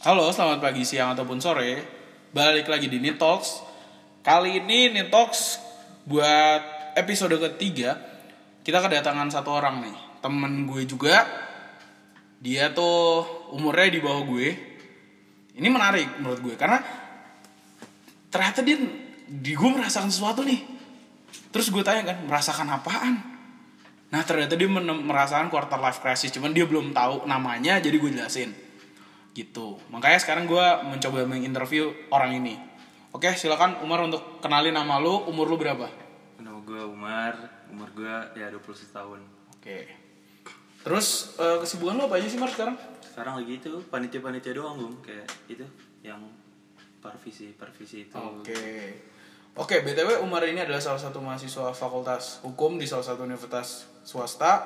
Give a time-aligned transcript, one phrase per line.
[0.00, 1.84] Halo, selamat pagi, siang, ataupun sore.
[2.32, 3.60] Balik lagi di Nitox.
[4.24, 5.60] Kali ini Nitox
[6.08, 8.00] buat episode ketiga.
[8.64, 9.96] Kita kedatangan satu orang nih.
[10.24, 11.28] Temen gue juga.
[12.40, 14.48] Dia tuh umurnya di bawah gue.
[15.60, 16.54] Ini menarik menurut gue.
[16.56, 16.80] Karena
[18.32, 18.80] ternyata dia
[19.28, 20.64] di gue merasakan sesuatu nih.
[21.52, 23.20] Terus gue tanya kan, merasakan apaan?
[24.08, 26.32] Nah ternyata dia merasakan quarter life crisis.
[26.32, 28.69] Cuman dia belum tahu namanya, jadi gue jelasin
[29.34, 29.78] gitu.
[29.90, 32.58] Makanya sekarang gue mencoba menginterview orang ini.
[33.10, 35.90] Oke silakan Umar untuk kenalin nama lu umur lu berapa?
[36.38, 37.34] Nama gue Umar,
[37.70, 38.62] umur gue ya 21
[38.94, 39.20] tahun.
[39.58, 39.78] oke.
[40.80, 42.78] Terus eh, kesibukan lu apa aja sih Mar sekarang?
[43.02, 45.66] Sekarang lagi itu panitia-panitia doang Bung, kayak itu
[46.00, 46.22] yang
[47.02, 48.14] parvisi, parvisi itu.
[48.16, 48.64] oke.
[49.58, 54.62] Oke btw Umar ini adalah salah satu mahasiswa fakultas hukum di salah satu universitas swasta.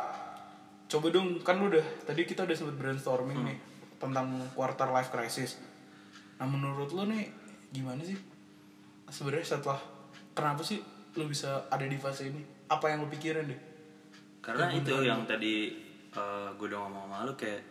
[0.84, 3.58] Coba dong kan lu udah tadi kita udah sempat brainstorming nih
[4.04, 5.56] tentang quarter life crisis.
[6.36, 7.32] Nah menurut lu nih
[7.72, 8.16] gimana sih?
[9.08, 9.80] Sebenarnya setelah
[10.36, 10.80] kenapa sih
[11.16, 12.42] lu bisa ada di fase ini?
[12.68, 13.60] Apa yang lu pikirin deh?
[14.44, 15.72] Karena itu yang tadi
[16.12, 17.62] eh, gue udah ngomong sama lu kayak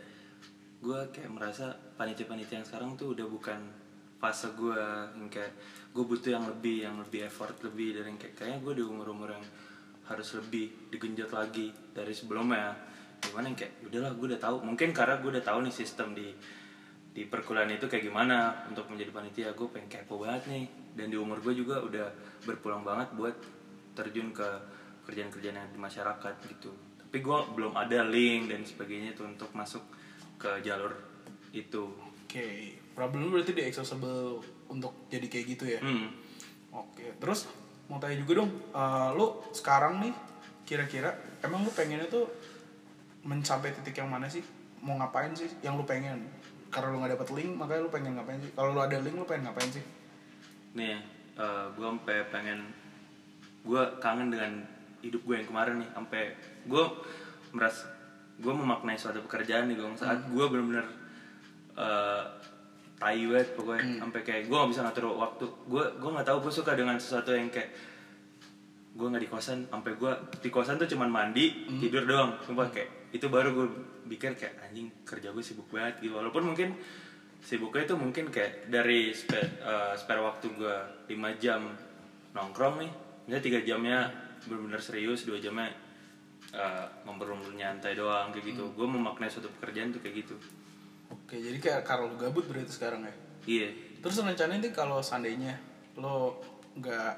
[0.84, 3.60] gue kayak merasa panitia-panitia yang sekarang tuh udah bukan
[4.20, 4.80] fase gue
[5.20, 5.52] yang kayak
[5.92, 9.36] gue butuh yang lebih, yang lebih effort lebih dari yang kayak kayaknya gue di umur-umur
[9.36, 9.46] yang
[10.08, 12.76] harus lebih digenjot lagi dari sebelumnya
[13.30, 14.58] gimana yang kayak udahlah gue udah tahu.
[14.64, 16.28] Mungkin karena gue udah tahu nih sistem di
[17.14, 20.66] di perkuliahan itu kayak gimana untuk menjadi panitia gue pengen kepo banget nih.
[20.94, 22.08] Dan di umur gue juga udah
[22.46, 23.36] berpulang banget buat
[23.94, 24.50] terjun ke
[25.06, 26.72] kerjaan-kerjaan yang di masyarakat gitu.
[27.00, 29.84] Tapi gue belum ada link dan sebagainya tuh untuk masuk
[30.42, 30.94] ke jalur
[31.54, 31.94] itu.
[32.26, 35.82] Oke problem lu berarti di accessible untuk jadi kayak gitu ya?
[35.82, 36.14] Hmm.
[36.74, 37.50] oke terus
[37.90, 40.14] mau tanya juga dong eh, lu sekarang nih
[40.64, 41.12] kira-kira
[41.44, 42.30] emang lu pengennya tuh
[43.24, 44.44] mencapai titik yang mana sih?
[44.84, 45.48] Mau ngapain sih?
[45.64, 46.28] Yang lu pengen.
[46.68, 48.52] Karena lu nggak dapet link makanya lu pengen ngapain sih?
[48.52, 49.84] Kalau lu ada link lu pengen ngapain sih?
[50.76, 51.00] Nih
[51.74, 52.60] gue sampai pengen
[53.64, 54.62] gue kangen dengan
[55.00, 55.90] hidup gue yang kemarin nih.
[55.96, 56.22] Sampai
[56.68, 56.84] gue
[57.56, 57.88] merasa
[58.42, 60.84] gue memaknai suatu pekerjaan nih gue saat gue bener-bener
[61.78, 62.26] uh,
[62.98, 64.02] tai banget pokoknya.
[64.02, 65.46] Sampai kayak gue gak bisa ngatur waktu.
[65.70, 67.70] Gue gue nggak tahu gue suka dengan sesuatu yang kayak
[68.98, 69.70] gue nggak di kosan.
[69.70, 70.12] Sampai gue
[70.42, 72.34] di kosan tuh cuman mandi tidur doang.
[72.44, 73.68] Sumpah kayak itu baru gue
[74.10, 76.18] pikir kayak anjing kerja gue sibuk banget gitu.
[76.18, 76.74] Walaupun mungkin
[77.40, 80.76] sibuknya itu mungkin kayak dari spare, eh, spare waktu gue
[81.14, 81.62] 5 jam
[82.34, 82.92] nongkrong nih
[83.24, 84.00] misalnya tiga jamnya
[84.44, 85.72] benar-benar serius dua jamnya
[86.52, 88.68] uh, ngobrol-ngobrol nyantai doang kayak gitu.
[88.76, 90.36] Gue memaknai suatu pekerjaan tuh kayak gitu.
[91.08, 93.14] Oke jadi kayak kalau lu gabut berarti sekarang ya?
[93.48, 93.70] Iya.
[94.04, 95.56] Terus rencananya nih kalau seandainya
[95.96, 96.44] lo
[96.76, 97.14] nggak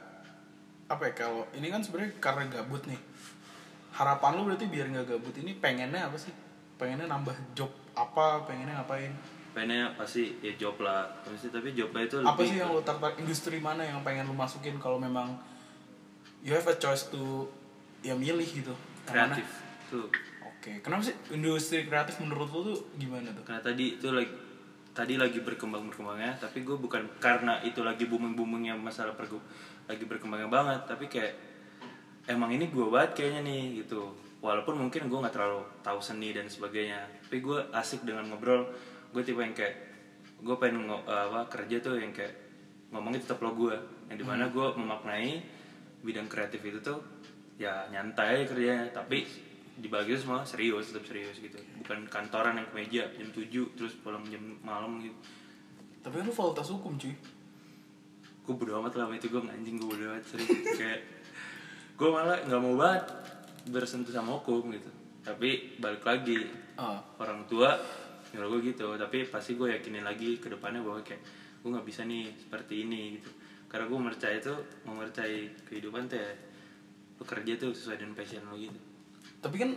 [0.85, 3.01] apa ya kalau ini kan sebenarnya karena gabut nih
[3.95, 6.35] harapan lo berarti biar nggak gabut ini pengennya apa sih?
[6.75, 8.43] Pengennya nambah job apa?
[8.43, 9.15] Pengennya ngapain?
[9.55, 11.07] Pengennya pasti ya job lah.
[11.23, 14.75] Pasti tapi jobnya itu apa sih yang lo tertarik industri mana yang pengen lo masukin
[14.75, 15.39] kalau memang
[16.43, 17.47] you have a choice to
[18.03, 18.75] ya milih gitu?
[19.07, 19.31] Mana?
[19.31, 19.47] kreatif.
[19.87, 20.11] Tuh.
[20.43, 20.83] Oke.
[20.83, 23.47] Kenapa sih industri kreatif menurut lo tuh gimana tuh?
[23.47, 24.45] Karena tadi itu lagi
[24.95, 29.35] tadi lagi berkembang berkembangnya tapi gue bukan karena itu lagi booming boomingnya masalah pergu
[29.91, 31.35] lagi berkembangnya banget tapi kayak
[32.25, 34.13] emang ini gue banget kayaknya nih gitu.
[34.41, 38.69] Walaupun mungkin gue nggak terlalu tahu seni dan sebagainya tapi gue asik dengan ngobrol.
[39.09, 39.75] Gue tipe yang kayak
[40.41, 42.33] gue pengen ngo- apa kerja tuh yang kayak
[42.93, 43.73] ngomongnya tetap lo gue
[44.11, 45.41] yang di mana gue memaknai
[46.05, 47.01] bidang kreatif itu tuh
[47.57, 49.25] ya nyantai kerjanya tapi
[49.75, 51.57] dibagi semua serius tetap serius gitu.
[51.83, 55.15] Bukan kantoran yang ke meja jam 7 terus pulang jam malam gitu.
[56.05, 57.15] Tapi lo fakultas hukum cuy.
[58.45, 60.53] Gue bodo amat lah itu gue anjing gue bodo amat serius.
[60.79, 61.14] Kayak
[61.95, 63.03] gue malah nggak mau banget
[63.71, 64.91] bersentuh sama hukum gitu.
[65.23, 66.43] Tapi balik lagi
[66.75, 67.73] ah orang tua
[68.35, 68.93] nyuruh gue gitu.
[68.99, 71.23] Tapi pasti gue yakinin lagi ke depannya bahwa kayak
[71.63, 73.31] gue nggak bisa nih seperti ini gitu.
[73.71, 76.31] Karena gue percaya tuh mempercayai kehidupan tuh ya
[77.15, 78.79] lu kerja tuh sesuai dengan passion lo gitu.
[79.39, 79.71] Tapi kan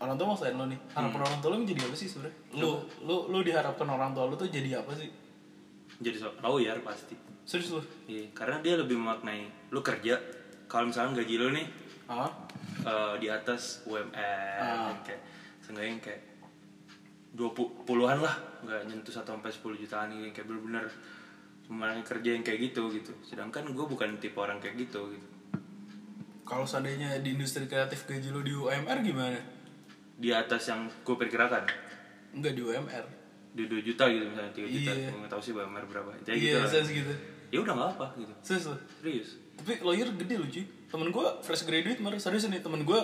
[0.00, 0.80] orang tua maksudnya lo nih.
[0.96, 2.36] Harapan orang tua lo menjadi apa sih sebenarnya?
[2.56, 5.12] Lo lo lo diharapkan orang tua lo tuh jadi apa sih?
[6.00, 7.14] Jadi lawyer pasti.
[7.44, 10.39] Serius lo iya karena dia lebih memaknai lu kerja
[10.70, 11.66] kalau misalnya gaji lu nih
[12.86, 14.14] eh, di atas UMR
[14.56, 14.94] Ah.
[15.02, 15.20] kayak
[15.60, 16.22] seenggaknya kayak
[17.30, 20.84] dua puluhan lah nggak nyentuh satu sampai sepuluh jutaan gitu, yang kayak bener-bener
[21.70, 23.12] memaknai kerja yang kayak gitu gitu.
[23.22, 25.26] Sedangkan gue bukan tipe orang kayak gitu gitu.
[26.42, 29.38] Kalau seandainya di industri kreatif gaji lo di UMR gimana?
[30.18, 31.62] Di atas yang gue perkirakan.
[32.34, 33.04] Enggak di UMR
[33.50, 34.90] di 2 juta gitu misalnya 3 juta.
[34.90, 35.08] Iya.
[35.10, 36.10] gue nggak tahu sih UMR berapa.
[36.18, 36.86] Intinya iya gitu lah.
[36.86, 37.12] segitu.
[37.50, 38.32] Ya udah nggak apa gitu.
[38.42, 38.76] Serius lo?
[38.98, 40.64] Serius tapi lawyer gede loh cuy.
[40.64, 43.00] Temen gue fresh graduate kemarin serius nih temen gue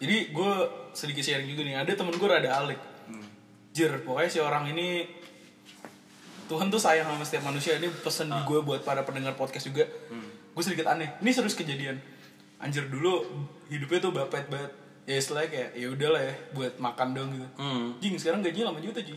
[0.00, 0.52] jadi gue
[0.92, 1.76] sedikit sharing juga nih.
[1.78, 2.80] Ada temen gue rada alik.
[3.06, 3.28] Hmm.
[3.70, 5.06] Jir, pokoknya si orang ini
[6.50, 7.78] Tuhan tuh sayang sama setiap manusia.
[7.78, 8.42] Ini pesan Ah.
[8.42, 9.86] gue buat para pendengar podcast juga.
[10.08, 10.28] Hmm.
[10.52, 11.16] gue sedikit aneh.
[11.22, 11.96] Ini serius kejadian.
[12.58, 13.24] Anjir dulu
[13.68, 14.72] hidupnya tuh bapet banget.
[15.02, 17.46] Ya istilahnya kayak ya udahlah ya buat makan dong gitu.
[17.58, 17.96] Hmm.
[17.98, 19.16] jing sekarang gajinya 8 juta Ji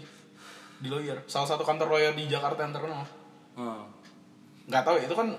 [0.75, 1.17] di lawyer.
[1.25, 3.03] Salah satu kantor lawyer di Jakarta yang terkenal.
[3.55, 3.85] Hmm.
[4.65, 5.29] nggak tahu ya, itu kan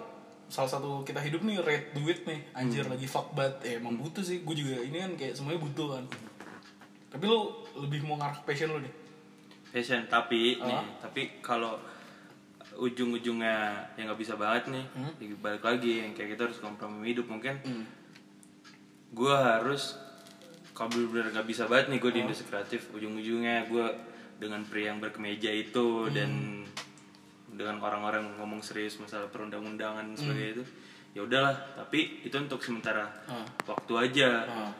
[0.46, 2.94] salah satu kita hidup nih rate duit nih anjir Hmm.
[2.94, 6.04] lagi fuck banget ya emang butuh sih gue juga ini kan kayak semuanya butuh kan
[7.08, 7.40] tapi lu
[7.76, 8.94] lebih mau ngarah passion lu nih
[9.66, 11.76] Fashion, tapi nih, tapi kalau
[12.74, 13.56] ujung-ujungnya
[13.94, 15.12] yang nggak bisa banget nih, Hmm.
[15.16, 17.56] ya balik lagi yang kayak kita harus kompromi hidup mungkin.
[17.60, 17.84] Hmm.
[19.10, 19.96] Gue harus
[20.70, 22.14] kalau bener-bener nggak bisa banget nih gue Oh.
[22.14, 23.86] di industri kreatif, ujung-ujungnya gue
[24.36, 26.14] dengan pria yang berkemeja itu Hmm.
[26.14, 26.30] dan
[27.48, 30.18] dengan orang-orang ngomong serius masalah perundang-undangan dan Hmm.
[30.18, 30.64] sebagainya itu,
[31.12, 31.54] ya udahlah.
[31.76, 33.46] Tapi itu untuk sementara Ah.
[33.64, 34.72] waktu aja Ah.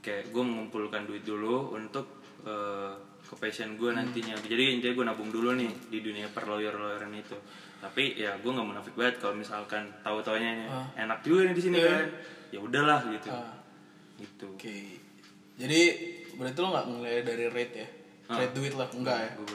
[0.00, 2.92] kayak gue mengumpulkan duit dulu untuk eh,
[3.24, 4.04] ke passion gue Hmm.
[4.04, 7.32] nantinya jadi intinya gue nabung dulu nih di dunia per lawyer lawyeran itu
[7.80, 10.84] tapi ya gue nggak munafik banget kalau misalkan tahu taunya Ah.
[10.94, 11.88] enak juga nih di sini Iya.
[11.88, 12.06] kan
[12.52, 13.48] ya udahlah gitu Ah.
[14.14, 15.00] gitu Oke.
[15.56, 15.80] Jadi
[16.36, 17.88] berarti lo nggak ngeliat dari rate ya?
[18.26, 18.36] Ah.
[18.36, 19.30] Rate duit lah, enggak ya?
[19.40, 19.46] gue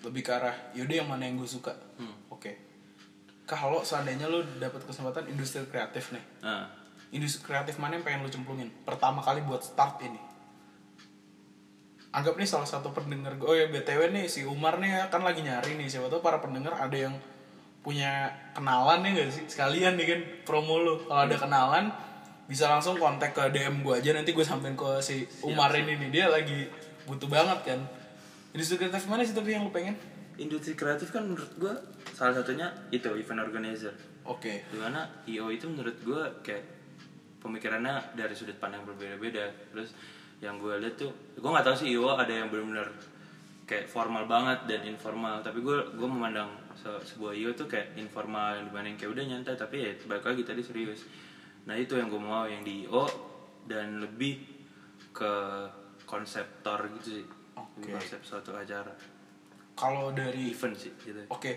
[0.00, 1.76] Lebih ke arah, yaudah yang mana yang gue suka.
[2.00, 2.16] Hmm.
[2.32, 2.56] Oke.
[3.44, 6.70] Kalau seandainya lo dapat kesempatan industri kreatif nih, nah
[7.10, 8.70] industri kreatif mana yang pengen lo cemplungin?
[8.86, 10.22] Pertama kali buat start ini.
[12.14, 15.42] Anggap nih salah satu pendengar gue, oh ya BTW nih si Umar nih kan lagi
[15.42, 17.14] nyari nih, siapa tahu para pendengar ada yang
[17.82, 19.44] punya kenalan nih gak sih?
[19.50, 20.94] Sekalian nih kan promo lo.
[21.06, 21.84] Kalau ada kenalan,
[22.46, 26.10] bisa langsung kontak ke DM gue aja nanti gue sampein ke si Umar ini nih.
[26.10, 26.70] Dia lagi
[27.06, 27.80] butuh banget kan.
[28.50, 29.94] Industri kreatif mana sih tapi yang lo pengen?
[30.40, 31.74] industri kreatif kan menurut gue
[32.16, 33.92] salah satunya itu event organizer.
[34.24, 34.64] Oke.
[34.72, 36.64] di mana IO itu menurut gue kayak
[37.44, 39.52] pemikirannya dari sudut pandang berbeda-beda.
[39.72, 39.92] Terus
[40.40, 42.88] yang gue lihat tuh gue nggak tahu sih IO ada yang benar-benar
[43.68, 45.44] kayak formal banget dan informal.
[45.44, 49.12] Tapi gue gue memandang se- sebuah IO tuh kayak informal yang di mana yang kayak
[49.12, 49.54] udah nyantai.
[49.60, 51.04] Tapi ya balik lagi tadi serius.
[51.68, 53.04] Nah itu yang gue mau yang di IO
[53.68, 54.40] dan lebih
[55.12, 55.32] ke
[56.08, 57.24] konseptor gitu sih
[57.82, 58.92] Lebih konsep suatu acara
[59.72, 61.56] Kalau dari event sih gitu Oke,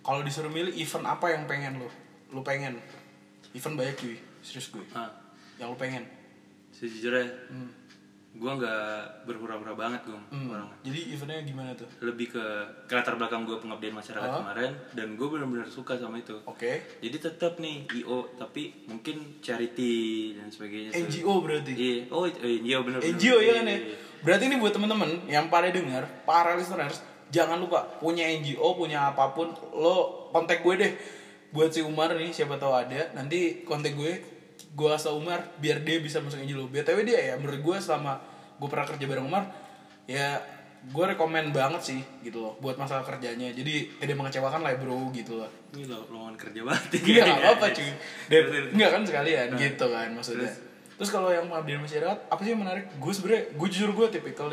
[0.00, 1.88] kalau disuruh milih event apa yang pengen lo?
[2.30, 2.78] Lo pengen?
[3.50, 4.82] Event banyak cuy, serius gue.
[4.92, 5.10] ah
[5.56, 6.04] Yang lo pengen?
[6.70, 7.70] sejujurnya Hmm.
[8.32, 8.86] gue nggak
[9.26, 10.48] berpura-pura banget gue Hmm.
[10.48, 11.90] orang Jadi eventnya gimana tuh?
[12.00, 12.44] lebih ke
[12.86, 14.38] ke latar belakang gue pengabdian masyarakat Oh.
[14.40, 16.78] kemarin dan gue benar-benar suka sama itu Oke.
[16.98, 19.94] jadi tetap nih IO tapi mungkin charity
[20.32, 21.72] dan sebagainya NGO berarti.
[21.72, 23.12] iya oh eh, NGO bener bener.
[23.12, 23.78] NGO ya kan ya.
[24.20, 27.00] Berarti ini buat temen-temen yang pada dengar, para listeners,
[27.32, 30.92] jangan lupa punya NGO, punya apa pun, lo kontak gue deh.
[31.50, 33.10] Buat si Umar nih, siapa tahu ada.
[33.16, 34.22] Nanti kontak gue,
[34.76, 36.68] gue asal Umar, biar dia bisa masuk NGO.
[36.68, 38.20] BTW dia ya, menurut gue selama
[38.60, 39.48] gue pernah kerja bareng Umar,
[40.04, 40.38] ya
[40.80, 45.12] gue rekomen banget sih gitu loh buat masalah kerjanya jadi tidak mengecewakan lah ya bro
[45.12, 47.90] gitu loh ini lo lowongan kerja banget Iya nggak apa-apa cuy.
[48.72, 50.48] Enggak kan sekalian gitu kan maksudnya.
[50.48, 50.69] Terus,
[51.08, 52.84] kalau yang pengabdian masyarakat apa sih yang menarik?
[53.00, 54.52] Gue sebenernya gue jujur gue tipikal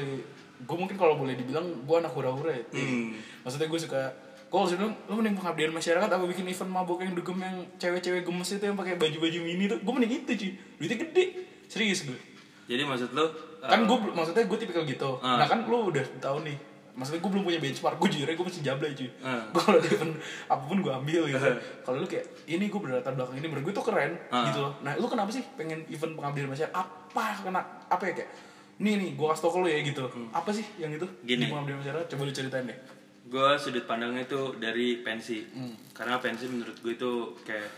[0.58, 2.64] gue mungkin kalau boleh dibilang gue anak hura-hura ya.
[2.72, 3.12] Hmm.
[3.44, 4.02] Maksudnya gue suka
[4.48, 8.48] kalau sebelum lu mending pengabdian masyarakat apa bikin event mabok yang dugem yang cewek-cewek gemes
[8.48, 11.24] itu yang pakai baju-baju mini tuh gue mending itu cuy duitnya gede
[11.68, 12.16] serius gue
[12.64, 13.28] jadi maksud lo
[13.60, 15.44] kan gue maksudnya gue tipikal gitu Ah.
[15.44, 16.56] nah kan lu udah tahu nih
[16.98, 19.10] maksudnya gue belum punya benchmark gue jujur gue masih jablay cuy.
[19.22, 19.46] Ah.
[19.54, 20.14] gue kalau di event
[20.50, 21.48] apa pun gue ambil gitu.
[21.86, 24.50] Kalau lu kayak ini gue berlatar belakang ini menurut gue tuh keren Ah.
[24.50, 24.74] gitu loh.
[24.82, 28.30] Nah lu kenapa sih pengen event pengabdian masyarakat apa kena apa ya kayak
[28.78, 30.04] nih nih gue kasih tau ke lu ya gitu.
[30.34, 31.06] Apa sih yang itu?
[31.06, 31.22] Hmm.
[31.22, 31.46] Gini.
[31.46, 32.80] di pengabdian masyarakat coba lu ceritain deh.
[33.28, 35.46] Gue sudut pandangnya itu dari pensi.
[35.54, 35.78] Hmm.
[35.94, 37.12] karena pensi menurut gue itu
[37.42, 37.70] kayak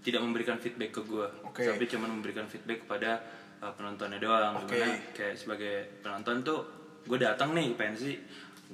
[0.00, 1.64] tidak memberikan feedback ke gue Oke.
[1.64, 3.20] tapi cuma memberikan feedback kepada
[3.60, 4.60] uh, penontonnya doang.
[4.64, 6.60] Di mana kayak sebagai penonton tuh
[7.04, 8.16] gue datang nih pensi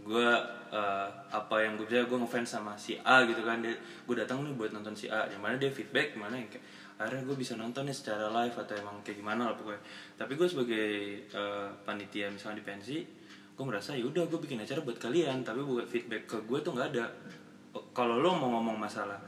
[0.00, 0.28] gue
[0.72, 3.60] uh, apa yang gue bisa gue ngefans sama si A gitu kan.
[3.60, 5.28] Dia gue datang nih buat nonton si A.
[5.28, 6.64] Yang mana dia feedback mana yang kayak
[7.00, 9.80] akhirnya gue bisa nonton nih secara live atau emang kayak gimana lah pokoknya.
[10.20, 10.88] Tapi gue sebagai
[11.32, 12.98] uh, panitia misalnya di pensi
[13.56, 15.44] gue merasa ya udah gue bikin acara buat kalian.
[15.44, 17.04] Tapi buat feedback ke gue tuh nggak ada.
[17.76, 19.20] O- kalau lo mau ngomong masalah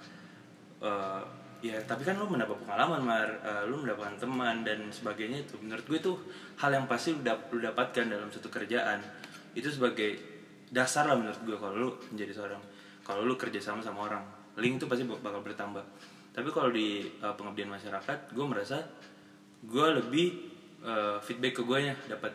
[0.82, 1.22] eh,
[1.62, 3.28] ya tapi kan lo mendapat pengalaman mar.
[3.44, 5.60] Eh, lo mendapatkan teman dan sebagainya itu.
[5.60, 6.16] Menurut gue tuh
[6.58, 9.04] hal yang pasti lo, dap- lo dapatkan dalam satu kerjaan.
[9.52, 10.31] Itu sebagai
[10.72, 12.62] dasar lah menurut gue kalau lo menjadi seorang
[13.04, 14.24] kalau lo kerja sama sama orang
[14.56, 15.84] link itu pasti bak- bakal bertambah.
[16.32, 18.80] Tapi kalau di eh, pengabdian masyarakat gue merasa
[19.62, 20.26] gue lebih
[20.80, 22.32] eh, feedback ke gue nya dapat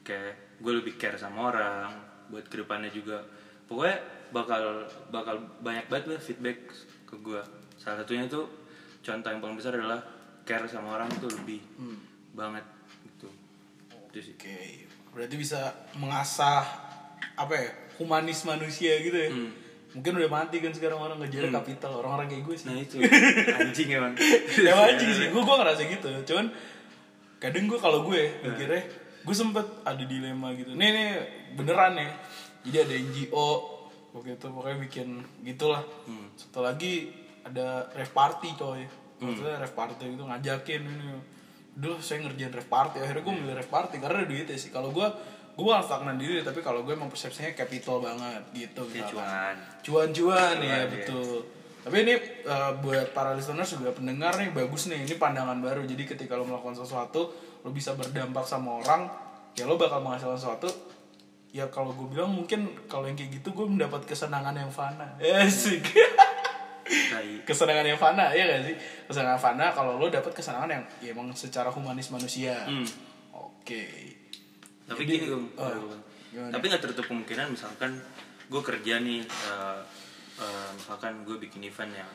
[0.00, 1.92] kayak gue lebih care sama orang
[2.32, 3.20] buat ke depannya juga.
[3.68, 4.00] Pokoknya
[4.32, 6.58] bakal bakal banyak banget lah feedback
[7.04, 7.40] ke gue
[7.76, 8.40] salah satunya itu
[9.00, 10.00] contoh yang paling besar adalah
[10.44, 11.60] care sama orang itu lebih
[12.32, 12.64] banget
[13.04, 13.28] gitu.
[14.12, 14.34] Itu sih.
[14.36, 16.89] Oke, berarti bisa mengasah
[17.36, 17.68] apa ya
[18.00, 19.30] humanis manusia gitu ya.
[19.32, 19.52] Hmm.
[19.90, 22.66] mungkin udah mati kan sekarang orang ngejar kapital orang-orang kayak gue sih.
[22.70, 23.02] Nah itu.
[23.58, 24.14] Anjing emang.
[24.62, 25.26] Ya anjing sih.
[25.34, 26.08] Gue gue ngerasa gitu.
[26.30, 26.46] Cuman
[27.42, 28.86] kadang gue kalau gue mikirnya
[29.26, 30.78] gue sempet ada dilema gitu.
[30.78, 31.10] Nih nih
[31.58, 32.06] beneran ya
[32.64, 33.48] jadi ada NGO
[34.12, 35.08] waktu itu pokoknya bikin
[35.42, 35.82] gitulah.
[36.36, 37.10] Satu lagi
[37.44, 38.84] ada rave party coy.
[39.20, 41.06] Maksudnya rave party gitu ngajakin ini.
[41.70, 43.00] Duh, saya ngerjain rave party.
[43.00, 44.68] Akhirnya gue milih rave party karena ada duitnya sih.
[44.68, 45.08] Kalau gue
[45.56, 49.54] gue stagnan diri tapi kalau gue emang persepsinya capital banget gitu Ya, cuan.
[49.84, 51.44] Cuan-cuan ya betul.
[51.80, 52.14] Tapi ini
[52.44, 55.84] uh, buat para listeners juga pendengar nih bagus nih ini pandangan baru.
[55.88, 59.08] Jadi ketika lo melakukan sesuatu lo bisa berdampak sama orang
[59.56, 60.68] ya lo bakal menghasilkan sesuatu.
[61.50, 65.18] Ya kalau gue bilang mungkin kalau yang kayak gitu gue mendapat kesenangan yang fana.
[65.18, 65.82] Asik.
[67.10, 67.42] tai.
[67.42, 68.76] Kesenangan yang fana ya gak sih?
[69.08, 72.54] Kesenangan fana kalau lo dapat kesenangan yang ya emang secara humanis manusia.
[72.66, 72.86] Hmm.
[73.30, 74.19] oke
[74.90, 75.94] tapi Jadi, gini dong oh,
[76.50, 77.94] tapi nggak tertutup kemungkinan misalkan
[78.50, 79.80] gue kerja nih eh,
[80.42, 82.10] eh, misalkan gue bikin event yang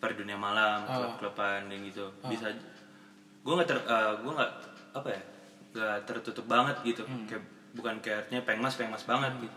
[0.00, 0.96] per dunia malam Ah.
[1.16, 2.08] klub-kluban dan gitu.
[2.24, 2.48] Bisa
[3.44, 4.52] gue nggak ter eh, gue nggak
[4.96, 5.20] apa ya
[5.76, 7.04] nggak tertutup banget gitu.
[7.04, 7.28] Hmm.
[7.28, 7.44] kayak
[7.76, 9.56] bukan kayak artinya pengmas pengmas banget gitu.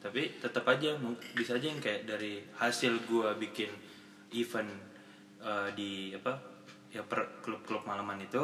[0.00, 0.96] Tapi tetap aja
[1.36, 3.68] bisa aja yang kayak dari hasil gue bikin
[4.32, 4.72] event
[5.44, 6.40] eh, di apa
[6.88, 8.40] ya per klub-klub malaman itu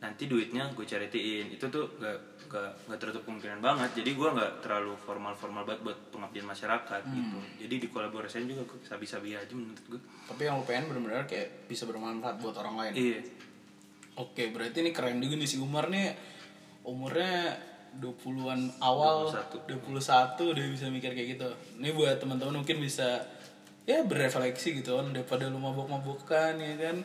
[0.00, 2.16] nanti duitnya gue charityin itu tuh gak
[2.50, 7.00] gak gak tertutup kemungkinan banget jadi gue nggak terlalu formal formal banget buat pengabdian masyarakat
[7.06, 11.30] gitu jadi dikolaborasiin juga gue sabi sabi aja menurut gue tapi yang lo pengen benar-benar
[11.30, 13.20] kayak bisa bermanfaat buat orang lain iya
[14.18, 16.12] Oke, berarti ini keren juga nih si Umar nih
[16.84, 17.56] umurnya
[17.96, 19.72] 20-an awal 21.
[20.52, 21.48] udah bisa mikir kayak gitu.
[21.80, 23.22] Ini buat teman-teman mungkin bisa
[23.88, 26.96] ya berefleksi gitu kan daripada lu mabuk-mabukan ya kan.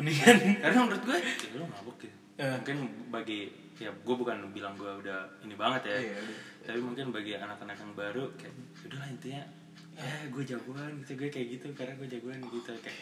[0.00, 2.52] Mendingan karena menurut gue ya lu mabuk gitu Eh.
[2.52, 2.78] mungkin
[3.08, 5.96] bagi ya gue bukan bilang gue udah ini banget ya.
[6.00, 6.38] Iya, udah.
[6.64, 8.54] tapi mungkin bagi anak-anak yang baru kayak
[8.88, 9.42] udah lah intinya
[9.96, 11.12] ya gue jagoan gitu.
[11.16, 12.72] Gue kayak gitu karena gue jagoan gitu.
[12.80, 12.98] Kayak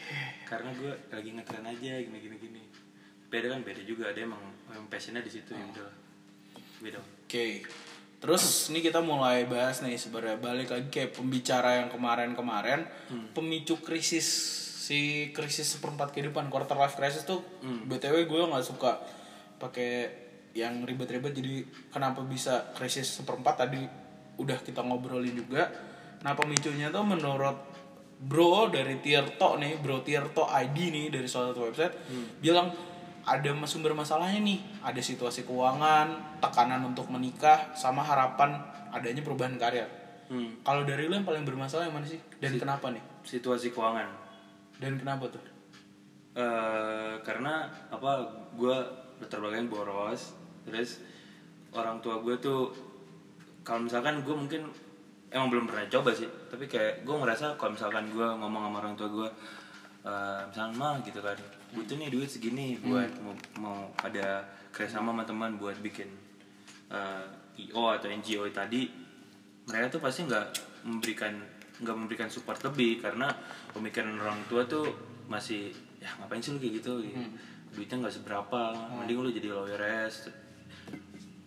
[0.47, 2.63] karena gue lagi ngetren aja gini gini gini.
[3.31, 4.11] Beda kan beda juga.
[4.11, 5.87] Ada emang emang passionnya di situ ya udah.
[5.87, 5.97] Lah.
[6.83, 7.01] beda.
[7.01, 7.63] Oke.
[8.25, 10.41] Terus ini kita mulai bahas nih sebenarnya.
[10.41, 12.89] Balik lagi kayak pembicara yang kemarin-kemarin.
[13.37, 14.27] Pemicu krisis
[14.85, 19.01] si krisis seperempat kehidupan quarter life crisis tuh btw gue nggak suka.
[19.61, 20.24] Pakai
[20.55, 23.83] yang ribet-ribet jadi kenapa bisa krisis seperempat tadi
[24.39, 25.67] udah kita ngobrolin juga.
[26.23, 27.59] Nah pemicunya tuh menurut
[28.23, 31.95] bro dari Tirto nih bro Tirto ID nih dari salah satu website
[32.39, 32.71] bilang
[33.27, 38.63] ada sumber masalahnya nih ada situasi keuangan tekanan untuk menikah sama harapan
[38.95, 39.91] adanya perubahan karir.
[40.25, 40.57] Hmm.
[40.65, 42.17] kalau dari lu yang paling bermasalah yang mana sih?
[42.41, 43.05] Dan kenapa nih?
[43.29, 44.09] situasi keuangan.
[44.81, 45.43] Dan kenapa tuh?
[46.33, 48.25] Eh karena apa
[48.57, 48.77] gue
[49.21, 51.01] latar boros terus
[51.75, 52.73] orang tua gue tuh
[53.65, 54.63] kalau misalkan gue mungkin
[55.33, 58.95] emang belum pernah coba sih tapi kayak gue ngerasa kalau misalkan gue ngomong sama orang
[58.95, 59.29] tua gue
[60.05, 61.39] eh misalnya mah gitu kan
[61.73, 66.07] butuh nih duit segini buat mau, mau ada kerjasama sama teman buat bikin
[66.93, 67.25] eh,
[67.65, 68.85] IO atau NGO tadi
[69.65, 70.47] mereka tuh pasti nggak
[70.85, 71.33] memberikan
[71.81, 73.33] nggak memberikan support lebih karena
[73.73, 74.93] pemikiran orang tua tuh
[75.27, 77.01] masih ya ngapain sih lu kayak gitu?
[77.01, 77.19] Gitu.
[77.75, 78.61] duitnya nggak seberapa
[79.01, 79.81] mending lu jadi lawyer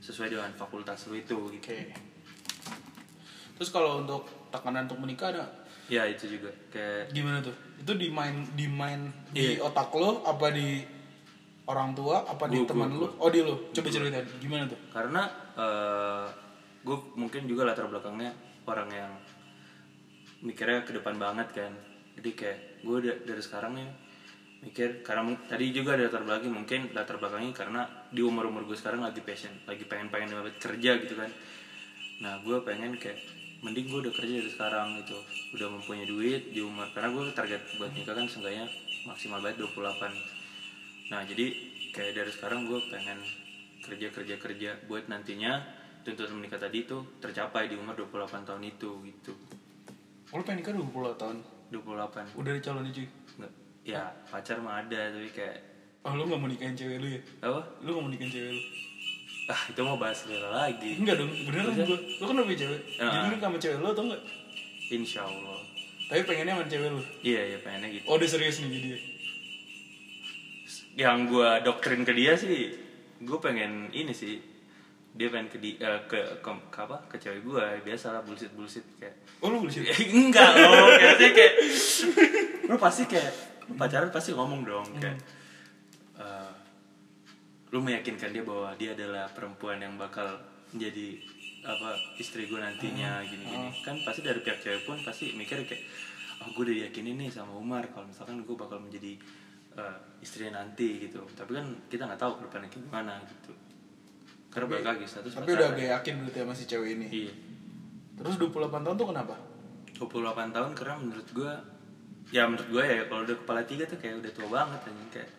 [0.08, 1.60] sesuai dengan fakultas lu itu gitu.
[1.60, 1.80] Oke.
[3.54, 5.46] Terus kalau untuk tekanan untuk menikah ada?
[5.88, 6.48] Ya itu juga.
[6.72, 7.52] Kayak gimana tuh?
[7.76, 9.68] Itu di main di main di Iya.
[9.68, 10.80] otak lo apa di
[11.68, 14.28] orang tua apa di Gua- teman gua- lo oh di lo coba ceritain.
[14.40, 14.80] Gimana tuh?
[14.88, 15.24] Karena
[16.80, 18.32] gue mungkin juga latar belakangnya
[18.64, 19.12] orang yang
[20.40, 21.74] mikirnya ke depan banget kan.
[22.16, 23.90] Jadi kayak gue dari sekarang nih
[24.58, 28.78] mikir karena tadi juga ada latar belakang mungkin latar belakangnya karena di umur umur gue
[28.78, 31.30] sekarang lagi passion lagi pengen pengen banget kerja gitu kan.
[32.26, 33.22] Nah gue pengen kayak
[33.62, 35.18] mending gue udah kerja dari sekarang gitu
[35.58, 38.70] udah mempunyai duit di umur karena gue target buat nikah kan seenggaknya
[39.10, 41.46] maksimal banget 28 nah jadi
[41.90, 43.18] kayak dari sekarang gue pengen
[43.82, 45.58] kerja kerja kerja buat nantinya
[46.06, 49.34] tuntutan menikah tadi tuh tercapai di umur 28 tahun itu gitu.
[50.32, 51.38] Lo pengen nikah 20 tahun?
[51.72, 53.08] 28 udah dicalonin cuy
[53.88, 55.56] ya pacar mah ada tapi kayak
[56.04, 57.22] oh lo gak mau nikahin cewek lu ya?
[57.40, 57.60] Apa?
[57.88, 58.62] Lo gak mau nikahin cewek lu?
[59.48, 61.00] Ah itu mau bahas selera lagi.
[61.00, 62.82] Enggak dong beneran gue lo kan udah punya cewek.
[63.00, 63.12] Ah.
[63.16, 64.22] jadi lu sama cewek lo atau enggak?
[64.92, 65.60] Insya Allah
[66.08, 67.02] tapi pengennya sama cewek lu?
[67.24, 68.04] Iya iya pengennya gitu.
[68.12, 68.90] Oh udah serius nih jadi
[70.98, 72.76] yang gue doktrin ke dia sih
[73.24, 74.40] gue pengen ini sih.
[75.18, 77.08] Dia pengen ke di, eh, ke, ke, ke apa?
[77.08, 79.88] Ke cewek gue biasa lah bullshit bullshit kayak oh lu bullshit?
[80.12, 81.54] Enggak loh kayaknya kayak
[82.72, 85.20] lu pasti kayak pacaran pasti ngomong dong kayak
[86.16, 86.52] eh,
[87.68, 91.20] lu meyakinkan dia bahwa dia adalah perempuan yang bakal menjadi
[91.62, 93.28] apa istri gue nantinya Hmm.
[93.28, 95.84] gini-gini kan pasti dari pihak cewek pun pasti mikir kayak
[96.40, 99.20] oh gue udah yakinin nih sama Umar kalau misalkan gue bakal menjadi
[99.76, 103.52] eh, istrinya nanti gitu tapi kan kita nggak tahu ke depannya kayak gimana gitu
[104.48, 105.76] karena balik lagi status Tapi udah pacaran.
[105.76, 107.08] agak yakin berarti sama si cewek ini.
[107.12, 107.34] iya
[108.18, 109.36] Terus 28 tahun tuh kenapa?
[109.94, 110.10] 28
[110.50, 111.52] tahun karena menurut gue
[112.30, 115.10] ya menurut gue ya kalau udah kepala tiga tuh kayak udah tua banget anjing.
[115.10, 115.32] Kayak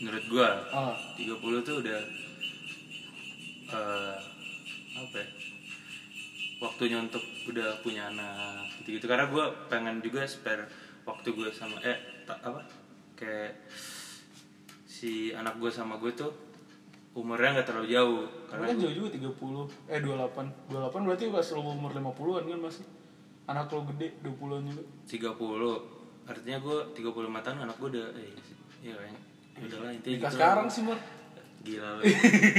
[0.00, 0.94] menurut gue Ah.
[1.14, 2.00] 30 tuh udah
[3.70, 4.16] eh
[4.92, 5.26] apa ya
[6.58, 8.34] waktunya untuk udah punya anak
[8.78, 10.66] gitu gitu karena gue pengen juga spare
[11.02, 12.60] waktu gue sama eh ta- apa
[13.14, 13.56] kayak
[14.82, 16.32] si anak gue sama gue tuh
[17.12, 18.22] umurnya nggak terlalu jauh.
[18.46, 22.60] Karena karena kan jauh juga 30 Eh 28 28 berarti pas lo umur 50an kan
[22.60, 22.84] masih
[23.50, 25.34] Anak lo gede 20an juga 30
[26.24, 28.30] artinya gue 35 tahun anak gue udah eh
[28.80, 29.20] iya kayaknya
[29.52, 30.72] ya udahlah intinya Nikah gitu sekarang lah.
[30.72, 30.98] sih Mur
[31.60, 32.02] gila lu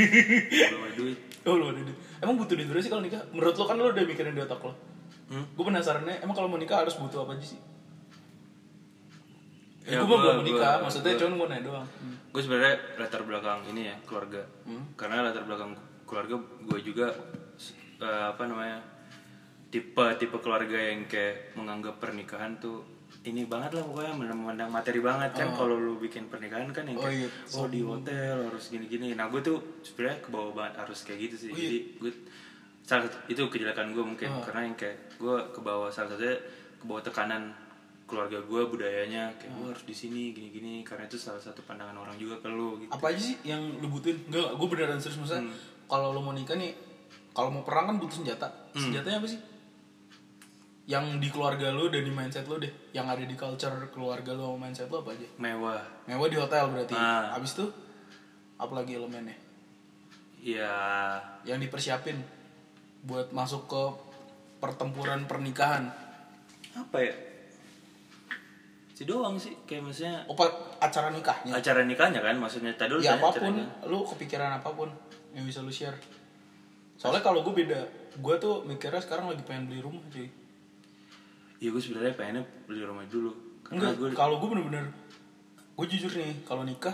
[0.70, 3.24] belum ada duit Oh lu ada duit Emang butuh duit berapa sih kalau nikah?
[3.30, 4.76] Menurut lo kan lo udah mikirin di otak lo
[5.30, 5.46] hmm?
[5.52, 7.60] Gue penasarannya emang kalau mau nikah harus butuh apa aja sih?
[9.82, 12.16] Ya, Ya, gue belum menikah, gua- maksudnya gua- cuman gue nanya doang Hmm.
[12.28, 14.84] gue sebenarnya latar belakang ini ya keluarga Hmm.
[14.94, 15.72] karena latar belakang
[16.06, 17.08] keluarga gue juga
[17.98, 18.78] eh, apa namanya
[19.72, 22.84] tipe tipe keluarga yang kayak menganggap pernikahan tuh
[23.22, 27.06] ini banget lah pokoknya memandang materi banget kan kalau lu bikin pernikahan kan yang Oh,
[27.06, 27.30] kayak iya.
[27.54, 31.50] oh, di hotel harus gini-gini nah gue tuh sebenarnya kebawa banget harus kayak gitu sih
[31.50, 31.64] Oh, iya.
[31.64, 32.12] jadi gue
[32.82, 34.42] salah satu- itu kejelekan gue mungkin Oh.
[34.42, 36.36] karena yang kayak gue kebawa salah satunya
[36.78, 37.44] kebawa tekanan
[38.04, 39.58] keluarga gue budayanya kayak Oh.
[39.62, 42.90] gue harus di sini gini-gini karena itu salah satu pandangan orang juga ke lu gitu
[42.90, 44.18] Apa aja sih yang lu butuhin?
[44.26, 45.46] Enggak, gue beneran serius maksudnya
[45.86, 46.74] Kalau lo mau nikah nih
[47.30, 49.40] Kalau mau perang kan butuh senjata Senjatanya apa sih?
[50.92, 54.52] Yang di keluarga lo dan di mindset lo deh Yang ada di culture keluarga lo
[54.52, 55.28] sama mindset lo apa aja?
[55.38, 57.32] mewah Mewah di hotel berarti Ah.
[57.34, 57.66] Abis itu
[58.58, 59.38] Apalagi elemennya?
[60.38, 60.76] ya
[61.42, 62.20] Yang dipersiapin
[63.02, 63.84] Buat masuk ke
[64.60, 65.90] pertempuran pernikahan
[66.72, 67.12] apa ya
[68.94, 70.38] si doang sih kayak maksudnya Oh,
[70.78, 73.66] acara nikahnya acara nikahnya kan maksudnya tadi dulu Ya apa pun, acaranya.
[73.84, 74.88] lu kepikiran apa pun
[75.34, 75.98] yang bisa lu share.
[76.94, 77.82] Soalnya kalau gue beda,
[78.14, 80.30] gue tuh mikirnya sekarang lagi pengen beli rumah cuy.
[81.62, 84.86] Ya gue sebenarnya pengennya beli rumah dulu karena Enggak, gue kalau gue bener-bener,
[85.72, 86.92] gue jujur nih, kalau nikah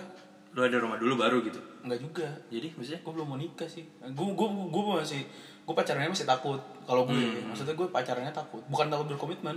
[0.52, 2.28] lu ada rumah dulu baru gitu enggak juga.
[2.48, 3.86] jadi maksudnya Gue belum mau nikah sih.
[4.04, 5.22] Gue gue gue masih
[5.64, 6.60] gue pacarannya masih takut.
[6.84, 7.48] Kalau gue, Hmm.
[7.48, 8.64] maksudnya gue pacarannya takut.
[8.66, 9.56] Bukan takut berkomitmen.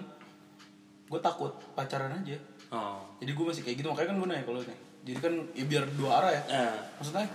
[1.07, 2.37] Gue takut pacaran aja.
[2.71, 4.79] oh Jadi gue masih kayak gitu makanya kan gue nanya kalau nih.
[5.03, 6.43] Jadi kan ya biar dua arah ya.
[6.53, 7.27] ah Maksudnya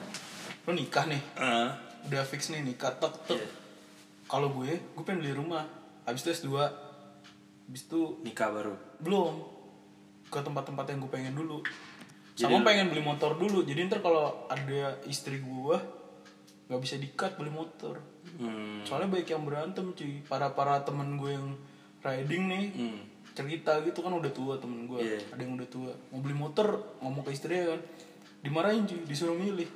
[0.64, 1.70] lu nikah nih, ah
[2.06, 3.36] udah fix nih nikah tek tek.
[3.36, 3.48] Iya.
[4.26, 5.66] Kalau gue, gue pengen beli rumah.
[6.04, 6.54] Habis itu S2.
[7.66, 9.34] Habis itu nikah baru belum
[10.30, 11.62] ke tempat-tempat yang gue pengen dulu.
[12.36, 13.64] Jadi Sama lu- pengen beli motor dulu.
[13.64, 15.78] Jadi ntar kalau ada istri gue
[16.66, 18.02] nggak bisa dikat beli motor.
[18.42, 18.84] hmm.
[18.84, 20.20] Soalnya banyak yang berantem cuy.
[20.26, 21.56] Para para temen gue yang
[22.02, 23.00] riding nih hmm.
[23.34, 25.00] cerita gitu kan udah tua temen gue.
[25.00, 25.20] Iya.
[25.32, 25.92] Ada yang udah tua.
[26.12, 27.82] Mau beli motor ngomong ke istrinya kan
[28.46, 29.70] dimarahin cuy, disuruh milih.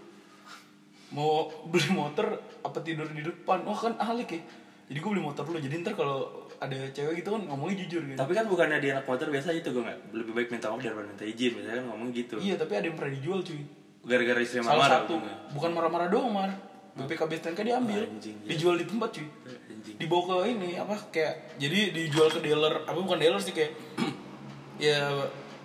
[1.15, 3.65] Mau beli motor apa tidur di depan?
[3.65, 4.41] Wah kan alik ya.
[4.89, 5.57] Jadi gue beli motor dulu.
[5.57, 6.17] Jadi ntar kalau
[6.57, 8.17] ada cewek gitu kan ngomongnya jujur gitu.
[8.17, 11.07] tapi kan bukannya di anak motor biasa itu gue nggak lebih baik minta maaf daripada
[11.07, 13.61] minta izin biasanya kan ngomong gitu Iya tapi ada yang pernah dijual cuy.
[14.01, 15.35] gara-gara istri Salah marah satu ujungnya.
[15.49, 16.51] bukan marah-marah doang mar.
[16.91, 18.47] BPKB STNK diambil, Anjing, iya.
[18.49, 19.23] dijual di tempat cuy.
[19.47, 23.71] anjing Dibawa ke ini apa kayak jadi dijual ke dealer apa bukan dealer sih kayak
[24.83, 24.99] ya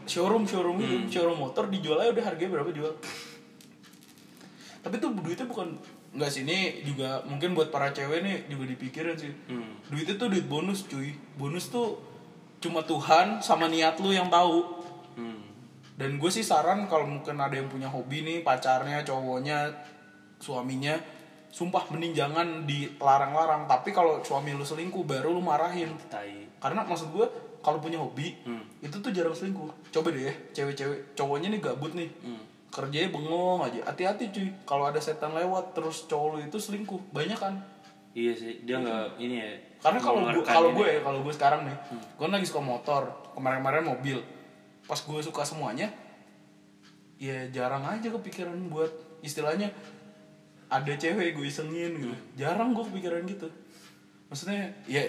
[0.04, 1.08] showroom showroom gitu Hmm.
[1.08, 2.92] showroom motor dijual aja udah harganya berapa jual.
[4.78, 5.74] Tapi tuh duitnya bukan
[6.14, 9.35] nggak sini juga mungkin buat para cewek nih juga dipikirin sih.
[9.50, 9.90] hmm.
[9.90, 11.11] Duitnya tuh duit bonus cuy.
[11.35, 11.98] Bonus tuh
[12.62, 14.62] cuma Tuhan sama niat lu yang tahu.
[15.18, 15.42] Hmm.
[15.98, 19.74] Dan gue sih saran kalau mungkin ada yang punya hobi nih, pacarnya, cowoknya,
[20.38, 20.98] suaminya,
[21.50, 23.66] sumpah mending jangan dilarang-larang.
[23.66, 25.90] Tapi kalau suami lu selingkuh baru lu marahin.
[26.11, 27.27] tai Karena maksud gue
[27.59, 28.62] kalau punya hobi Hmm.
[28.79, 29.90] itu tuh jarang selingkuh.
[29.90, 32.11] Coba deh ya, cewek-cewek, cowoknya nih gabut nih.
[32.22, 32.54] hmm.
[32.74, 33.80] Kerjanya bengong aja.
[33.87, 34.50] Hati-hati cuy.
[34.66, 37.54] Kalau ada setan lewat terus cowok lu itu selingkuh, banyak kan?
[38.14, 39.50] iya sih dia nggak ini ya
[39.82, 41.74] Karena kalau gue kalau gue ya kalau gue sekarang nih,
[42.14, 44.22] gue lagi suka motor, kemarin-kemarin mobil.
[44.87, 45.90] Pas gue suka semuanya,
[47.18, 48.87] ya jarang aja kepikiran buat
[49.18, 49.66] istilahnya
[50.70, 52.14] ada cewek gue isengin gitu.
[52.38, 53.50] Jarang gue kepikiran gitu.
[54.30, 55.02] Maksudnya ya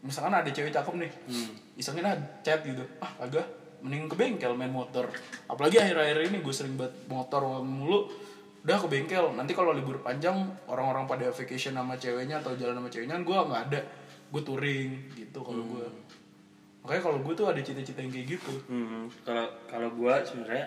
[0.00, 1.52] misalkan ada cewek cakep nih, Hmm.
[1.76, 2.80] isengin aja chat gitu.
[3.04, 3.44] Ah agak
[3.80, 5.08] mending ke bengkel main motor.
[5.46, 8.08] Apalagi akhir-akhir ini gue sering banget motor mulu.
[8.60, 9.32] Udah ke bengkel.
[9.32, 10.36] Nanti kalau libur panjang
[10.68, 13.80] orang-orang pada vacation sama ceweknya atau jalan sama ceweknya gue nggak ada.
[14.30, 15.86] Gue touring gitu kalau gue.
[16.80, 18.52] Makanya kalau gue tuh ada cita-cita yang kayak gitu.
[18.68, 20.64] Hmm, kalau kalau gua sebenarnya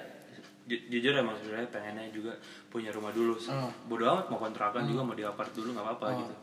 [0.70, 2.38] ju- jujur emang sebenarnya pengennya juga
[2.70, 3.34] punya rumah dulu.
[3.50, 3.70] Ah.
[3.90, 6.36] Bodoh amat mau kontrakan juga mau di apart dulu nggak apa-apa gitu.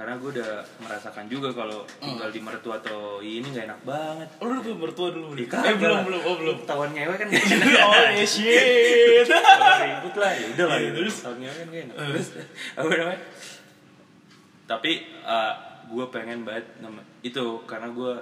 [0.00, 4.28] Karena gue udah merasakan juga kalau tinggal di mertua atau ini nggak enak banget.
[4.40, 5.36] Oh, lu udah mertua dulu?
[5.36, 6.56] Ih, eh belum belum oh belum.
[6.64, 7.84] Ketahuan ngewe kan gak enak.
[7.84, 9.28] Oh ya shit.
[9.84, 10.96] Ribut lah ya udah lah Iya, gitu.
[11.04, 11.16] terus?
[11.20, 11.96] Ketahuan ngewe kan gak enak.
[12.00, 12.26] Terus
[12.72, 13.20] apa namanya?
[14.64, 14.92] Tapi
[15.90, 16.64] gue pengen banget
[17.20, 18.12] itu karena gue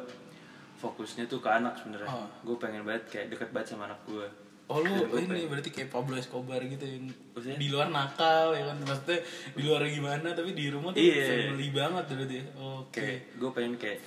[0.83, 2.11] fokusnya tuh ke anak sebenarnya.
[2.11, 2.27] Oh.
[2.43, 4.27] gue pengen banget kayak deket banget sama anak gue
[4.68, 7.57] Oh lu ini berarti kayak Pablo Escobar gitu yang Maksudnya?
[7.57, 9.18] di luar nakal ya kan maksudnya
[9.50, 11.24] di luar gimana tapi di rumah tuh Iya.
[11.48, 12.38] family banget berarti.
[12.54, 13.00] Oke.
[13.00, 13.98] kayak gue pengen kayak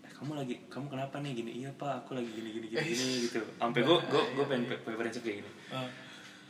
[0.00, 3.14] eh, kamu lagi kamu kenapa nih gini iya pak aku lagi gini gini gini, gini
[3.22, 5.88] gitu sampai gue gue gue pengen punya prinsip kayak gini Ah.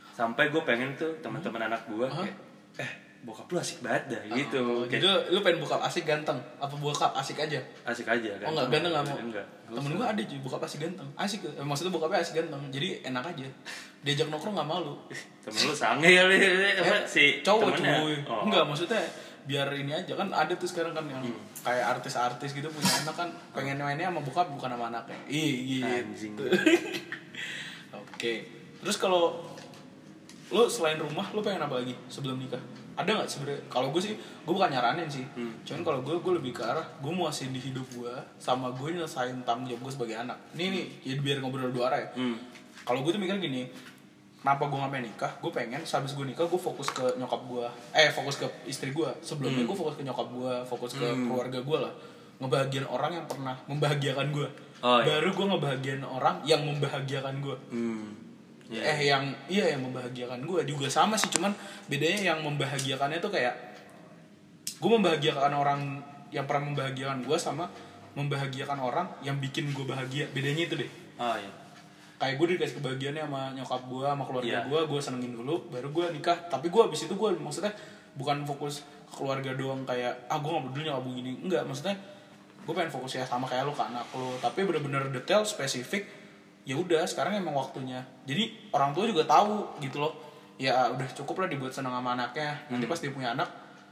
[0.09, 2.35] sampai gue pengen tuh teman-teman anak gue kayak
[2.77, 2.91] eh
[3.25, 6.37] bokap lu asik banget dah gitu Oh, kayak jadi lu, lu pengen buka asik ganteng
[6.55, 7.57] apa buka asik aja?
[7.83, 9.17] asik aja kan Oh enggak ganteng enggak mau.
[9.19, 11.09] enggak Temen gua ada cuy buka asik ganteng.
[11.15, 12.61] Asik eh, maksudnya bokapnya asik ganteng.
[12.69, 13.45] Jadi enak aja.
[13.99, 14.93] Diajak nongkrong enggak malu.
[15.41, 18.13] temen lu sange kali Eh, si cowok cuy.
[18.23, 18.45] Oh.
[18.45, 19.01] Enggak maksudnya
[19.43, 21.37] biar ini aja kan ada tuh sekarang kan yang Hmm.
[21.61, 25.17] kayak artis-artis gitu punya anak kan pengen mainnya sama bokap bukan sama anaknya.
[25.27, 26.33] Ih Anjing.
[26.33, 26.45] gitu.
[28.05, 28.33] Oke.
[28.77, 29.41] Terus kalau
[30.47, 32.61] lu selain rumah lu pengen apa lagi sebelum nikah?
[32.95, 33.61] Ada nggak sebenarnya?
[33.67, 35.27] Kalau gue sih, gue bukan nyaranin sih.
[35.35, 35.51] Hmm.
[35.67, 39.35] Cuman kalau gue, gue lebih ke arah gue muasin di hidup gue sama gue nyelesain
[39.43, 40.39] tanggung jawab gue sebagai anak.
[40.55, 42.09] Ini nih, ya biar ngobrol dua arah ya.
[42.15, 42.39] Hmm.
[42.87, 43.67] Kalau gue tuh mikir gini,
[44.39, 45.31] kenapa gue gak pengen nikah?
[45.43, 49.09] Gue pengen sehabis gue nikah gue fokus ke nyokap gue, eh fokus ke istri gue.
[49.19, 51.93] Sebelumnya gue fokus ke nyokap gue, fokus ke keluarga gue lah.
[52.39, 54.47] Ngebahagiain orang yang pernah membahagiakan gue.
[54.83, 55.07] Oh, iya.
[55.07, 57.57] Baru gue ngebahagiain orang yang membahagiakan gue.
[57.71, 58.24] Hmm.
[58.65, 58.81] Ya.
[58.81, 61.53] Eh yang iya yang membahagiakan gue juga sama sih, cuman
[61.85, 63.53] bedanya yang membahagiakannya tuh kayak
[64.75, 65.81] gue membahagiakan orang
[66.29, 67.69] yang pernah membahagiakan gue sama
[68.15, 70.25] membahagiakan orang yang bikin gue bahagia.
[70.31, 71.51] Bedanya itu deh Oh iya.
[72.15, 74.59] kayak gue dikasih kebahagiaannya sama nyokap gue sama keluarga Iya.
[74.65, 77.71] gue gue senengin dulu baru gue nikah tapi gue abis itu gue maksudnya
[78.15, 81.95] bukan fokus ke keluarga doang kayak ah gue gak peduli nyokap gue gini enggak maksudnya
[82.65, 86.07] gue pengen fokus ya sama kayak lo ke anak lo tapi bener-bener detail spesifik
[86.65, 90.13] ya udah sekarang emang waktunya jadi orang tua juga tahu gitu loh
[90.57, 93.49] ya udah cukup lah dibuat seneng sama anaknya nanti pas dia punya anak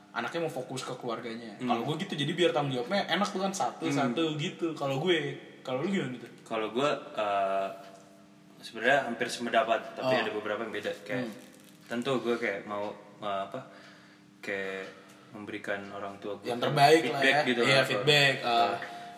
[0.09, 3.51] anaknya mau fokus ke keluarganya kalau gue gitu jadi biar tanggung jawabnya enak tuh kan
[3.51, 7.67] satu satu gitu kalau gue kalau lu gimana gitu Kalau gue uh,
[8.59, 10.21] sebenarnya hampir sependapat, tapi Oh.
[10.21, 10.91] ada beberapa yang beda.
[11.01, 11.31] Kayak
[11.85, 13.71] tentu gue kayak mau uh, apa?
[14.37, 14.91] Kayak
[15.31, 17.47] memberikan orang tua gue Yang terbaik lah feedback ya.
[17.47, 17.85] gitu Iya, lah.
[17.87, 18.33] feedback.
[18.43, 18.73] Uh,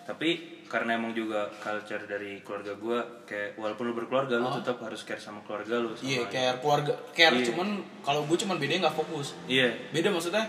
[0.06, 0.30] tapi
[0.66, 5.22] karena emang juga culture dari keluarga gue kayak walaupun lu berkeluarga lu tetap harus care
[5.22, 5.98] sama keluarga lu Oh.
[6.02, 7.54] Iya, care keluarga, care Iya.
[7.54, 7.68] cuman
[8.02, 9.38] kalau gue cuman bedanya nggak fokus.
[9.46, 9.70] Iya.
[9.90, 10.46] Beda maksudnya,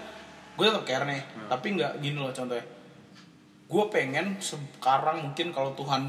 [0.52, 1.48] gue tetap care nih, Hmm.
[1.48, 2.64] tapi nggak gini loh contohnya.
[3.66, 6.02] Gue pengen sekarang mungkin kalau Tuhan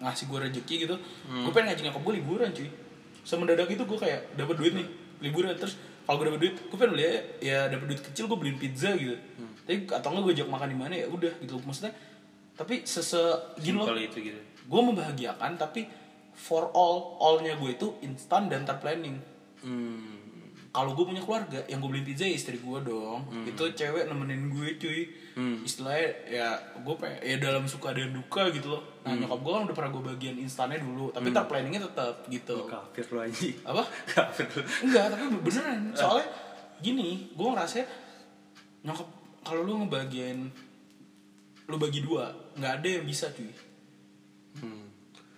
[0.00, 1.46] ngasih gue rezeki gitu, Hmm.
[1.46, 2.68] gue pengen ngajak nyokap gue liburan cuy.
[3.22, 4.86] Semendadak itu gue kayak dapat duit nih,
[5.20, 7.04] liburan terus kalau gue dapat duit, gue pengen beli
[7.40, 9.16] ya dapat duit kecil gue beliin pizza gitu.
[9.38, 9.50] Hmm.
[9.64, 11.94] Tapi atau enggak gue ajak makan di mana ya udah gitu maksudnya.
[12.56, 13.20] Tapi sese
[13.60, 14.40] gini loh, itu gitu.
[14.40, 15.84] gue membahagiakan tapi
[16.32, 19.20] for all allnya gue itu instan dan terplanning.
[19.64, 20.12] Hmm.
[20.68, 23.24] kalau gue punya keluarga yang gue beliin pizza ya istri gue dong.
[23.48, 25.00] Itu cewek nemenin gue cuy.
[25.36, 25.60] Hmm.
[25.64, 26.48] istilahnya ya
[26.80, 28.84] gue pengen ya dalam suka dan duka gitu loh.
[29.04, 32.68] Nah nyokap gue kan udah pernah gue bagian instannya dulu tapi terplanningnya tetap gitu.
[32.68, 33.56] Kafir lu anjing.
[33.64, 33.84] apa?
[34.12, 34.48] Kafir
[34.84, 35.80] enggak tapi beneran.
[35.96, 36.28] Soalnya
[36.80, 37.84] gini gue ngerasa
[38.84, 39.08] nyokap
[39.44, 40.52] kalau lu ngebagian
[41.66, 43.50] lu bagi dua nggak ada yang bisa cuy.
[44.56, 44.88] Hmm.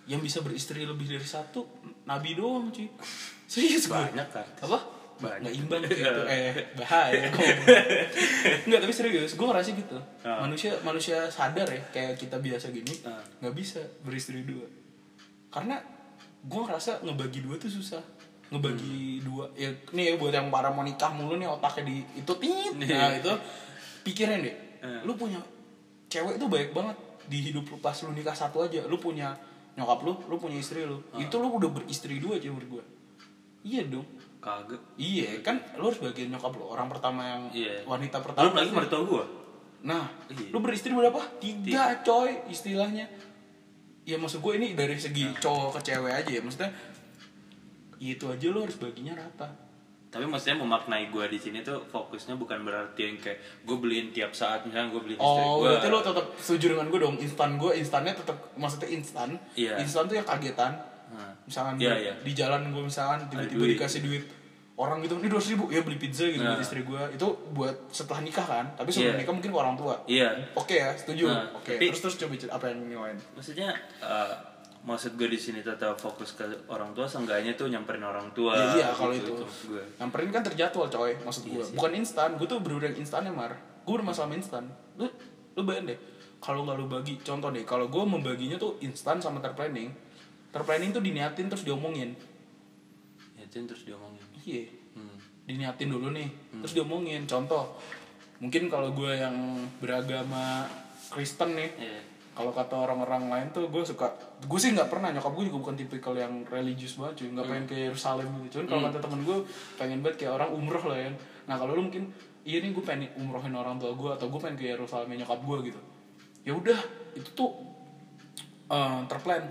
[0.05, 1.65] yang bisa beristri lebih dari satu
[2.03, 2.87] nabi doang cuy.
[3.51, 4.61] Serius gue Banyak artis.
[4.63, 4.79] apa?
[5.19, 5.39] Banyak.
[5.43, 7.27] nggak imbang gitu eh bahaya
[8.69, 9.97] nggak tapi serius gue ngerasa gitu.
[10.21, 10.39] Ah.
[10.39, 13.19] manusia manusia sadar ya kayak kita biasa gini Ah.
[13.41, 14.63] nggak bisa beristri dua.
[15.49, 15.75] Karena
[16.39, 17.99] gue ngerasa ngebagi dua tuh susah.
[18.49, 22.33] Ngebagi dua ya nih ya buat yang para mau nikah mulu nih otaknya di itu
[22.39, 22.73] tit.
[22.79, 23.33] Nah itu
[24.03, 24.55] pikirin deh.
[24.79, 25.03] Ah.
[25.03, 25.43] lu punya
[26.09, 29.37] cewek tuh baik banget di hidup lu pas lu nikah satu aja lu punya
[29.77, 31.21] nyokap lu lu punya istri lu Ah.
[31.21, 32.83] itu lu udah beristri dua aja menurut gue
[33.63, 34.05] iya dong
[34.39, 34.79] Kagak.
[34.95, 37.83] Iya kan lu harus bagian nyokap lu orang pertama yang Iya.
[37.83, 38.55] wanita pertama.
[38.55, 39.23] lagi mertua gua.
[39.83, 40.55] Nah, Iya.
[40.55, 41.19] lu beristri berapa?
[41.43, 43.03] Tiga, coy istilahnya.
[44.07, 45.43] Ya maksud gue ini dari segi Nah.
[45.43, 46.71] cowok ke cewek aja ya maksudnya.
[47.99, 49.51] ya Itu aja lu harus baginya rata.
[50.09, 54.33] Tapi maksudnya memaknai gua di sini tuh fokusnya bukan berarti yang kayak gue beliin tiap
[54.33, 55.77] saat misalnya gue beliin istri Oh, gua.
[55.77, 57.15] berarti lu tetap setuju dengan gue dong.
[57.15, 59.37] Instan gue, instannya tetap maksudnya instan.
[59.53, 59.77] Iya.
[59.77, 60.73] Instan tuh yang kagetan.
[61.09, 61.33] Nah.
[61.43, 62.13] Misalkan Iya, di, iya.
[62.19, 63.77] di jalan gue misalkan tiba-tiba duit.
[63.77, 64.25] dikasih duit
[64.75, 66.55] orang gitu, ini dua ribu ya beli pizza gitu Nah.
[66.55, 67.01] buat istri gue.
[67.13, 68.65] Itu buat setelah nikah kan.
[68.73, 69.19] Tapi sebelum Iya.
[69.21, 69.93] nikah mungkin ke orang tua.
[70.07, 70.29] Iya.
[70.55, 71.27] Oke ya, setuju.
[71.27, 73.17] Nah, Oke, tapi- terus terus coba apa yang lain?
[73.35, 73.69] Maksudnya
[73.99, 74.33] eh,
[74.79, 78.55] maksud gue di sini tetap fokus ke orang tua seenggaknya tuh nyamperin orang tua.
[78.55, 79.35] Ya, iya kalau itu.
[79.35, 79.83] maksud gue.
[79.99, 81.59] Nyamperin kan terjadwal coy, maksud gue.
[81.59, 81.75] Iya sih.
[81.75, 83.53] Bukan instan, gue tuh yang instan ya mar.
[83.83, 84.69] Gue gue bermasalah instan
[85.01, 85.09] lu
[85.57, 85.99] lu bayangin deh
[86.37, 89.89] kalau nggak lu bagi contoh deh kalau gue membaginya tuh instan sama terplanning
[90.53, 92.13] terplanning tuh diniatin terus diomongin
[93.33, 95.17] ya itu terus diomongin iya hmm.
[95.49, 96.29] diniatin dulu nih
[96.61, 97.81] terus diomongin contoh
[98.37, 99.35] mungkin kalau gue yang
[99.81, 100.69] beragama
[101.09, 102.01] Kristen nih Iya.
[102.39, 104.07] Kalau kata orang-orang lain tuh gue suka
[104.47, 107.27] gue sih nggak pernah nyokap gue juga bukan tipikal yang religius banget cuy.
[107.35, 108.63] Nggak pengen ke Yerusalem gitu.
[108.63, 109.37] Cuman kalau kata temen gue
[109.75, 111.11] pengen banget kayak orang umroh lah ya
[111.49, 112.13] nah kalau lu mungkin
[112.45, 115.57] iya nih gue pengen umrohin orang tua gue atau gue pengen ke Yerusalem nyokap gue
[115.67, 115.81] gitu.
[116.47, 116.79] Ya udah
[117.19, 117.51] itu tuh
[118.71, 119.43] eh, terplan.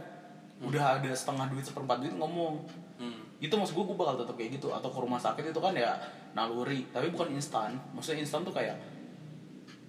[0.65, 2.65] Udah ada setengah duit seperempat duit ngomong.
[2.99, 3.23] Hmm.
[3.39, 4.73] itu maksud gue gue bakal tetap kayak gitu.
[4.73, 5.93] Atau ke rumah sakit itu kan ya
[6.33, 6.89] naluri.
[6.89, 7.77] Tapi bukan instan.
[7.93, 8.81] Maksudnya instan tuh kayak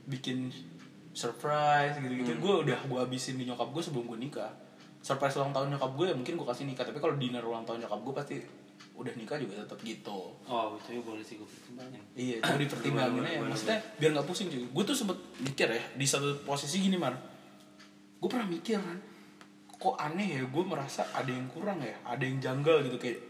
[0.10, 0.50] bikin
[1.14, 2.38] surprise gitu-gitu.
[2.38, 4.52] Gue udah gue habisin di nyokap gue sebelum gue nikah.
[5.00, 7.88] Surprise ulang tahun nyokap gue ya mungkin gue kasih nikah tapi kalau dinner ulang tahun
[7.88, 8.36] nyokap gue pasti
[9.00, 10.36] udah nikah juga tetap gitu.
[10.44, 12.04] Oh itu ya boleh sih gue pertimbangin.
[12.20, 15.68] Iya coba dipertimbangin Gimana, aja gimana, maksudnya biar nggak pusing cuy gue tuh sempet mikir
[15.72, 17.16] ya di satu posisi gini mar.
[18.20, 19.00] Gue pernah mikir kan
[19.80, 23.24] kok aneh ya gue merasa ada yang kurang ya ada yang janggal gitu kayak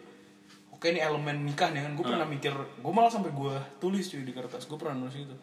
[0.74, 1.94] oke ini elemen nikah nih kan.
[1.94, 5.38] Gue pernah mikir gue malah sampai gue tulis cuy di kertas gue pernah nulis gitu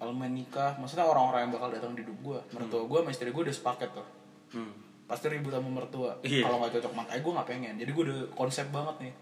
[0.00, 3.42] elemen nikah maksudnya orang-orang yang bakal datang di hidup gue mertua gue sama istri gue
[3.44, 4.08] udah sepaket tuh.
[4.50, 4.74] Hmm.
[5.10, 6.22] pasti ribut sama mertua.
[6.22, 6.46] Iya.
[6.46, 7.74] kalau nggak cocok makanya gue nggak pengen.
[7.82, 9.12] Jadi gue udah konsep banget nih.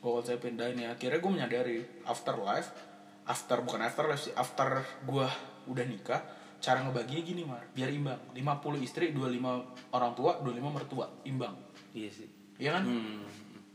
[0.00, 0.56] Gue konsepin.
[0.56, 1.76] Dan ya akhirnya gue menyadari
[2.08, 2.72] after life
[3.28, 5.26] after bukan after life sih after gue
[5.66, 6.24] udah nikah
[6.56, 7.62] cara ngebaginya gini mar.
[7.76, 8.16] Biar imbang.
[8.32, 11.06] 50 istri 25 orang tua 25 mertua.
[11.28, 11.54] Imbang.
[11.92, 12.28] Iya sih.
[12.56, 12.84] Iya kan?
[12.88, 13.22] Hmm.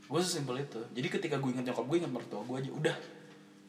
[0.02, 0.82] gue sesimpel itu.
[0.92, 2.70] Jadi ketika gue inget nyokap gue inget mertua gue aja.
[2.74, 2.96] Udah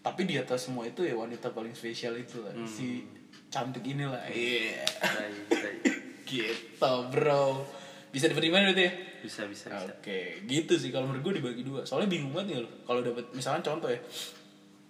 [0.03, 3.07] tapi di atas semua itu ya wanita paling spesial itu lah si
[3.47, 5.75] cantik inilah iya Tai, tai.
[6.29, 7.63] gitu bro
[8.11, 11.87] bisa dipertimbangkan berarti ya bisa bisa bisa Oke, gitu sih kalau menurut gue dibagi dua.
[11.87, 12.69] Soalnya bingung banget nih lo.
[12.83, 13.95] Kalau dapat misalkan contoh ya,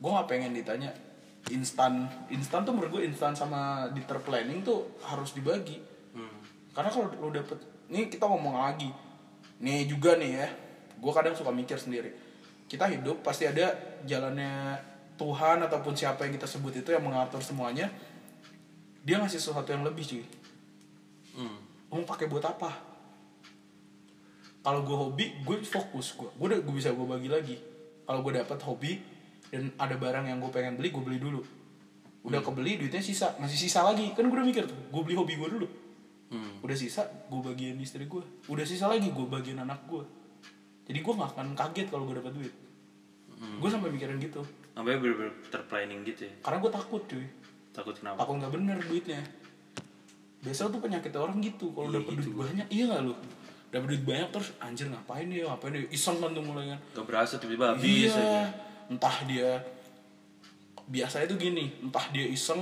[0.01, 0.89] gue nggak pengen ditanya
[1.53, 5.77] instan, instan tuh menurut gue instan sama diter planning tuh harus dibagi.
[6.17, 6.73] hmm.
[6.73, 7.61] Karena kalau lo dapet,
[7.93, 8.89] nih kita ngomong lagi,
[9.61, 10.47] nih juga nih ya,
[10.97, 12.09] gue kadang suka mikir sendiri.
[12.65, 13.69] Kita hidup pasti ada
[14.01, 14.81] jalannya
[15.23, 17.87] Tuhan ataupun siapa yang kita sebut itu yang mengatur semuanya.
[19.07, 20.23] Dia ngasih sesuatu yang lebih cuy.
[21.33, 21.57] Hmm.
[21.89, 22.69] mau pakai buat apa
[24.61, 27.57] kalau gue hobi gue fokus gue gue udah gue bisa gue bagi lagi
[28.05, 29.01] kalau gue dapat hobi
[29.49, 31.41] dan ada barang yang gue pengen beli gue beli dulu
[32.23, 35.33] udah kebeli duitnya sisa masih sisa lagi kan gue udah mikir tuh gue beli hobi
[35.37, 35.67] gue dulu
[36.33, 36.65] Hmm.
[36.65, 40.01] udah sisa gue bagian istri gue udah sisa lagi gue bagian anak gue
[40.89, 42.53] jadi gue nggak akan kaget kalau gue dapat duit
[43.43, 44.41] gue sampai mikirin gitu.
[44.73, 46.33] Sampai bener-bener terplanning gitu ya?
[46.43, 47.25] Karena gue takut cuy.
[47.73, 48.17] Takut kenapa?
[48.23, 49.21] Takut nggak bener duitnya.
[50.43, 53.13] Biasa tuh penyakit orang gitu kalau Iya, dapet gitu duit banyak iya nggak lu?
[53.71, 55.43] Dapet duit banyak terus anjir ngapain dia?
[55.47, 55.83] Ngapain dia?
[55.87, 58.13] Iseng kan tuh mulai kan gak berasa tiba-tiba habis iya.
[58.13, 58.43] aja.
[58.91, 59.49] Entah dia
[60.83, 62.59] biasanya tuh gini entah dia iseng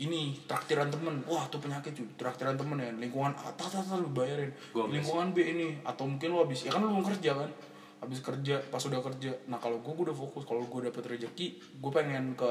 [0.00, 1.24] ini traktiran temen.
[1.24, 2.08] Wah tuh penyakit cuy.
[2.20, 4.52] Traktiran temen ya lingkungan atas atas lu bayarin.
[4.76, 7.50] Lingkungan B ini atau mungkin lu habis ya kan lu belum kerja kan
[8.00, 9.32] habis kerja pas udah kerja.
[9.52, 10.48] Nah kalau gue gue udah fokus.
[10.48, 11.46] Kalau gue dapet rezeki
[11.78, 12.50] gue pengen ke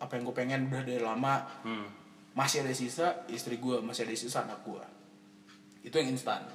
[0.00, 1.36] apa yang gue pengen udah dari lama.
[1.64, 1.88] Hmm.
[2.38, 4.78] masih ada sisa istri gue masih ada sisa anak gue
[5.82, 6.46] itu yang instan.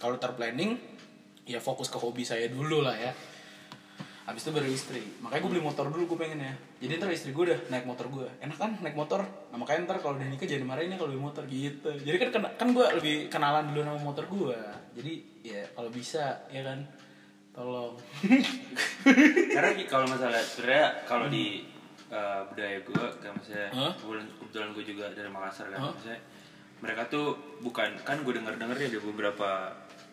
[0.00, 0.80] Kalau terplanning
[1.44, 3.12] ya fokus ke hobi saya dulu lah ya.
[4.24, 5.04] Habis itu baru istri.
[5.20, 6.54] Makanya gue beli motor dulu gue pengen ya.
[6.80, 9.20] Jadi ntar istri gue udah naik motor gue enak kan naik motor?
[9.52, 11.90] Nah makanya ntar kalau udah nikah jangan marahin ya kalau beli motor gitu.
[11.92, 14.56] Jadi kan kan gue lebih kenalan dulu sama motor gue
[14.98, 15.14] jadi
[15.46, 16.82] ya kalau bisa ya kan
[17.58, 17.92] tolong
[19.54, 21.66] karena kalau masalah sebenarnya kalau di
[22.08, 23.92] uh, budaya gue kan maksudnya Hah?
[23.94, 25.90] kebetulan, kebetulan gue juga dari Makassar kan Hah?
[25.90, 26.20] maksudnya
[26.78, 27.26] mereka tuh
[27.58, 29.50] bukan kan gue denger denger ya ada beberapa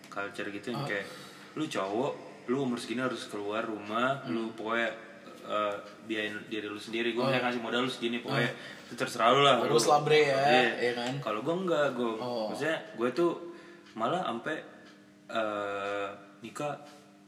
[0.09, 1.05] culture gitu yang kayak
[1.53, 2.11] lu cowok
[2.49, 4.89] lu umur segini harus keluar rumah lu pokoknya
[5.45, 8.49] uh, biayain diri lu sendiri gue misalnya ngasih modal lu segini pokoknya
[8.85, 10.65] itu terserah lu lah Lu- lah, bre, ya, Iya.
[10.77, 11.13] ya kan?
[11.21, 12.49] kalau gue enggak gue Oh.
[12.49, 13.31] maksudnya gue tuh
[13.93, 14.57] malah sampai
[15.25, 16.07] eh
[16.41, 16.77] nikah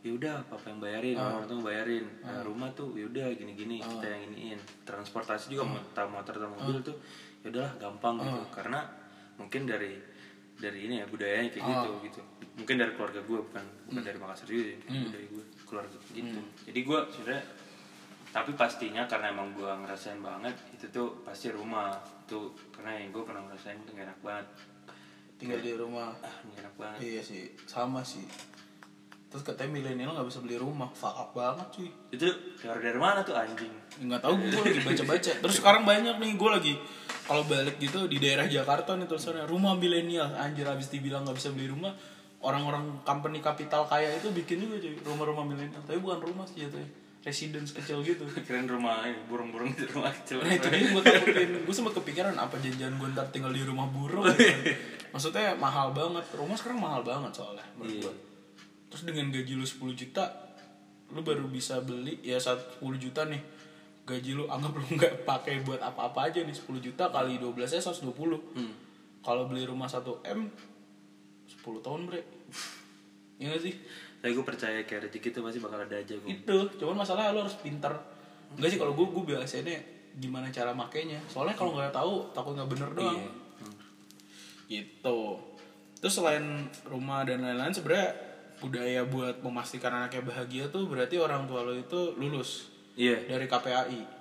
[0.07, 1.35] ya udah papa yang bayarin Ah.
[1.35, 2.05] orang tua yang bayarin.
[2.23, 4.59] Nah, rumah tuh ya udah gini-gini kita yang iniin.
[4.83, 6.95] Transportasi juga motor motor atau mobil tuh
[7.43, 8.43] ya udahlah gampang gitu.
[8.49, 8.79] Karena
[9.35, 9.99] mungkin dari
[10.57, 12.21] dari ini ya budayanya kayak gitu gitu.
[12.57, 14.77] Mungkin dari keluarga gue bukan bukan dari Makassar juga ya,
[15.11, 15.97] dari gue keluarga.
[16.09, 16.39] Gitu.
[16.65, 17.43] Jadi gue sebenarnya
[18.27, 21.93] tapi pastinya karena emang gue ngerasain banget itu tuh pasti rumah.
[22.25, 24.47] Tuh karena yang gue pernah ngerasain tuh gak enak banget.
[25.37, 26.09] Tinggal di rumah.
[26.25, 26.99] Ah gak enak banget.
[27.05, 28.25] Iya sih sama sih
[29.27, 30.87] terus katanya milenial nggak bisa beli rumah.
[30.91, 31.89] Fuck banget cuy.
[32.15, 33.71] Itu keluar dari mana tuh anjing?
[33.99, 36.73] Nggak tahu gue lagi baca baca terus sekarang banyak nih gue lagi
[37.27, 40.31] kalau balik gitu di daerah Jakarta nih tulisannya rumah milenial.
[40.33, 41.91] Anjir habis dibilang nggak bisa beli rumah
[42.39, 45.83] orang-orang company kapital kaya itu bikin juga cuy rumah-rumah milenial.
[45.83, 46.87] Tapi bukan rumah sih jatuhnya
[47.27, 48.23] residence kecil gitu.
[48.47, 50.39] Keren rumah ini burung-burung di rumah kecil.
[50.39, 51.49] Nah itu dia gue takutin.
[51.67, 54.71] Gue sempat kepikiran apa janjian gue ntar tinggal di rumah burung gitu.
[55.11, 56.23] Maksudnya mahal banget.
[56.31, 58.03] Rumah sekarang mahal banget soalnya menurut Iya.
[58.07, 58.15] gue
[58.87, 60.25] Terus dengan gaji lu 10 juta
[61.11, 63.39] Lu baru bisa beli ya saat 10 juta nih
[64.07, 67.81] Gaji lu anggap lu nggak pakai buat apa-apa aja nih 10 juta kali 12 nya
[67.83, 68.11] 120
[68.55, 68.73] Hmm.
[69.19, 72.21] Kalau beli rumah 1 M 10 tahun bre.
[73.37, 73.75] Iya gak sih?
[74.17, 77.45] tapi gue percaya kayak rezeki itu pasti bakal ada aja gue itu cuman masalahnya lo
[77.45, 77.93] harus pintar
[78.57, 79.77] enggak sih kalau gue gue biasanya
[80.17, 81.21] gimana cara makainya.
[81.29, 83.21] Soalnya kalau nggak tahu takut nggak bener doang.
[83.21, 83.29] Iya.
[84.81, 85.37] gitu.
[86.01, 88.09] Terus selain rumah dan lain-lain sebenarnya
[88.57, 93.21] budaya buat memastikan anaknya bahagia tuh berarti orang tua lo itu lulus iya.
[93.29, 94.17] dari KPAI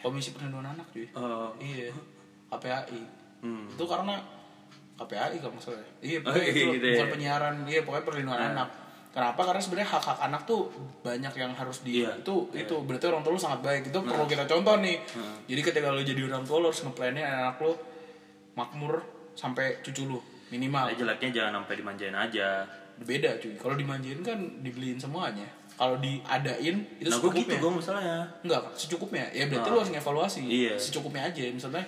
[0.00, 1.04] Komisi Perlindungan Anak cuy.
[1.12, 1.92] Oh, iya.
[2.50, 3.00] KPAI
[3.44, 3.76] hmm.
[3.76, 4.16] itu karena
[4.96, 5.92] KPAI kalau nggak salah ya.
[6.00, 6.96] iya Oh, itu gitu ya.
[6.98, 7.54] bukan penyiaran.
[7.68, 8.50] Iya pokoknya perlindungan Nah.
[8.56, 8.68] anak.
[9.10, 9.40] Kenapa?
[9.42, 10.70] Karena sebenarnya hak hak anak tuh
[11.02, 12.16] banyak yang harus di Iya.
[12.16, 12.74] itu itu.
[12.82, 13.92] Berarti orang tua lu sangat baik.
[13.92, 14.96] Itu perlu kita contoh nih.
[15.20, 15.36] Nah.
[15.46, 17.72] jadi ketika lu jadi orang tua lu harus ngeplannya anak lu
[18.56, 19.04] makmur
[19.36, 20.18] sampai cucu lu
[20.50, 20.90] minimal.
[20.90, 22.48] Nah, jeleknya jangan sampai dimanjain aja
[23.00, 28.16] beda cuy kalau dimanjain kan dibeliin semuanya kalau diadain itu nah gitu secukupnya gue masalahnya
[28.44, 29.24] Enggak, secukupnya.
[29.30, 29.72] Ya berarti Nah.
[29.72, 30.40] lu harus ngevaluasi.
[30.44, 30.74] Iya.
[30.76, 31.40] Secukupnya aja.
[31.48, 31.80] Misalnya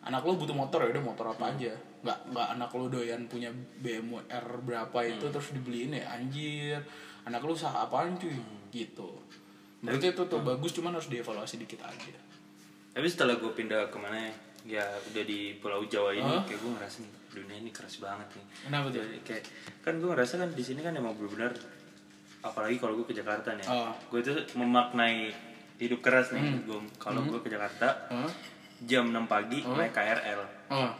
[0.00, 1.52] anak lu butuh motor ya udah motor apa Hmm.
[1.56, 1.72] aja.
[2.00, 3.48] Enggak enggak anak lu doyan punya
[3.80, 5.32] BMW R berapa itu Hmm.
[5.32, 6.76] terus dibeliin ya anjir.
[7.22, 8.28] Anak lu sah apaan cuy?
[8.28, 8.68] Hmm.
[8.68, 9.08] Gitu.
[9.80, 12.12] Berarti itu tuh bagus cuman harus dievaluasi dikit aja.
[12.90, 14.32] tapi setelah gue pindah ke mana ya
[14.66, 16.42] ya udah di Pulau Jawa ini Hah?
[16.42, 19.00] kayak gue ngerasa nih dunia ini keras banget nih Kenapa tuh?
[19.22, 19.42] Kayak
[19.80, 21.52] kan gue ngerasa kan di sini kan emang benar-benar
[22.40, 23.92] apalagi kalau gue ke Jakarta nih Oh.
[24.08, 25.30] gue tuh memaknai
[25.76, 28.30] hidup keras nih gue kalau gue ke Jakarta Hah?
[28.80, 30.90] jam 6 pagi naik KRL Oh.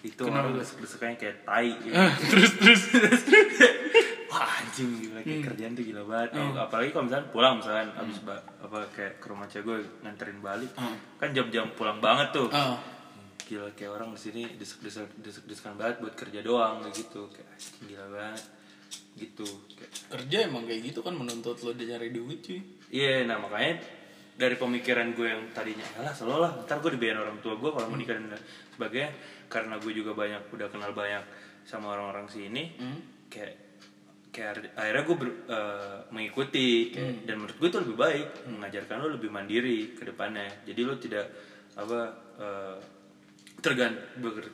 [0.00, 0.60] itu Kenapa orang tuh?
[0.60, 1.92] desek-deseknya kayak tai gitu.
[2.30, 2.82] terus terus
[4.30, 5.46] wah anjing gila kayak Hmm.
[5.46, 9.26] kerjaan tuh gila banget Oh, apalagi kalau misalnya pulang misalkan abis ba- apa kayak ke
[9.26, 10.96] rumah cewek gue nganterin balik Hmm.
[11.16, 12.76] kan jam-jam pulang banget tuh Oh.
[13.50, 17.26] Gila kayak orang di sini desek-desek desek-desekan banget buat kerja doang kayak gitu.
[17.34, 18.44] Kayak anjing gila banget.
[19.18, 19.92] Gitu kayak.
[20.06, 22.62] Kerja emang kayak gitu kan menuntut lo dia nyari duit cuy.
[22.90, 23.82] iya nah makanya
[24.34, 27.86] dari pemikiran gue yang tadinya lah selalu lah ntar gue dibayar orang tua gue kalau
[27.86, 28.38] mau nikah dan
[28.78, 29.10] sebagainya.
[29.50, 31.24] Karena gue juga banyak udah kenal banyak
[31.66, 32.70] sama orang-orang sini
[33.26, 33.54] kayak
[34.30, 39.08] kayak akhirnya gue ber- eh, mengikuti kayak, dan menurut gue itu lebih baik mengajarkan lo
[39.18, 40.46] lebih mandiri ke depannya.
[40.62, 41.26] Jadi lo tidak
[41.74, 42.00] apa
[42.38, 42.76] eh,
[44.16, 44.48] beger,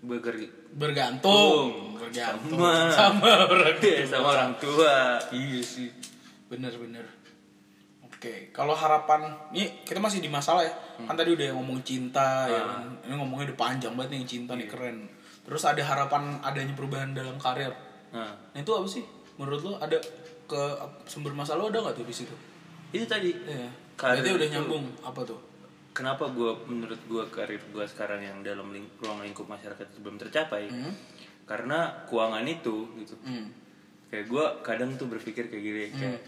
[0.00, 2.90] beger- Bergantung, bergantung Sama.
[2.90, 5.88] sama orang Iya, sama orang tua Iya sih,
[6.46, 7.08] bener-bener.
[8.02, 10.72] Oke, kalau harapan, ini kita masih di masalah ya.
[10.98, 12.84] Kan tadi udah ngomong cinta ya, kan.
[13.00, 15.08] ini ngomongnya udah panjang banget nih cinta nih keren.
[15.40, 17.72] Terus ada harapan adanya perubahan dalam karir.
[18.10, 19.04] nah Nah itu apa sih?
[19.34, 19.96] Menurut lo ada
[20.44, 20.62] ke
[21.04, 22.34] sumber masalah lo ada nggak tuh di situ?
[22.90, 23.68] itu tadi Iya.
[23.94, 25.40] Karir Berarti udah nyambung apa tuh?
[25.94, 30.18] Kenapa gue menurut gue karir gue sekarang yang dalam ling ruang lingkup masyarakat itu belum
[30.18, 30.66] tercapai?
[31.46, 33.14] Karena keuangan itu gitu.
[33.22, 33.48] Hmm.
[34.10, 36.20] kayak gue kadang tuh berpikir kayak gini kayak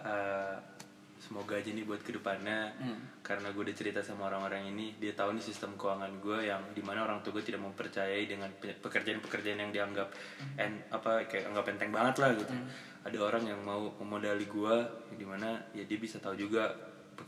[0.00, 0.56] eh,
[1.18, 2.72] semoga aja nih buat ke depannya.
[3.20, 6.80] Karena gue udah cerita sama orang-orang ini dia tahu nih sistem keuangan gue yang di
[6.80, 10.08] mana orang tua gue tidak mempercayai dengan pe- pekerjaan-pekerjaan yang dianggap
[10.56, 12.54] en apa kayak anggap enteng banget lah gitu.
[13.04, 14.74] Ada orang yang mau memodali gue
[15.16, 16.72] di mana ya dia bisa tahu juga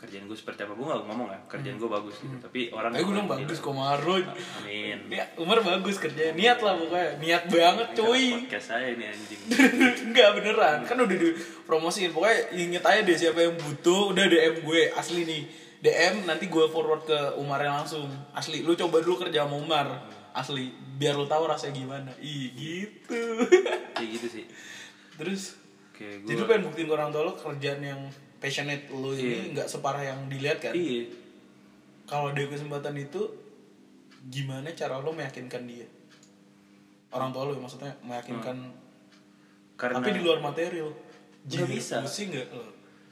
[0.01, 2.33] pekerjaan gue seperti apa gue gak ngomong ya kerjaan gue bagus gitu.
[2.41, 4.17] Tapi orang Eh gue bilang bagus Komaro.
[4.17, 5.13] amin.
[5.13, 6.33] Ya, Umar bagus kerjanya.
[6.33, 7.21] Niat lah pokoknya.
[7.21, 8.25] Niat banget cuy.
[8.33, 9.41] podcast saya ini anjing.
[10.09, 10.89] Enggak beneran.
[10.89, 15.43] Kan udah dipromosiin pokoknya inget aja deh siapa yang butuh udah DM gue asli nih.
[15.85, 18.09] DM nanti gue forward ke Umarnya langsung.
[18.33, 20.01] Asli lu coba dulu kerja sama Umar.
[20.33, 22.11] Asli biar lu tahu rasanya gimana.
[22.25, 23.45] Ih gitu.
[23.93, 24.45] Kayak gitu sih.
[25.21, 25.61] Terus
[25.93, 28.01] kayak gue jadi lu pengen buktiin ke orang tua lu kerjaan yang
[28.41, 30.73] passionate lu ini nggak separah yang dilihat kan?
[30.73, 31.13] Iya.
[32.09, 33.21] Kalau ada kesempatan itu
[34.33, 35.87] gimana cara lo meyakinkan dia?
[37.13, 38.57] Orang tua lo ya, maksudnya meyakinkan.
[39.77, 40.89] Karena tapi di luar material
[41.45, 42.01] Nggak bisa.
[42.09, 42.65] sih nggak lo?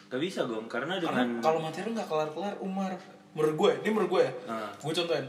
[0.09, 2.97] Gak bisa gom karena dengan kalau material nggak kelar kelar Umar.
[3.37, 4.33] Menurut gue ini menurut gue ya.
[4.49, 4.73] Ah.
[4.73, 5.29] gue contohin.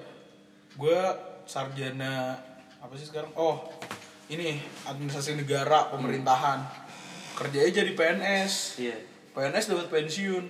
[0.80, 1.00] Gue
[1.44, 2.40] sarjana
[2.80, 3.28] apa sih sekarang?
[3.36, 3.68] Oh
[4.32, 4.56] ini
[4.88, 6.64] administrasi negara pemerintahan.
[7.36, 9.09] Kerjanya jadi PNS iya
[9.40, 10.46] PNS dapat pensiun.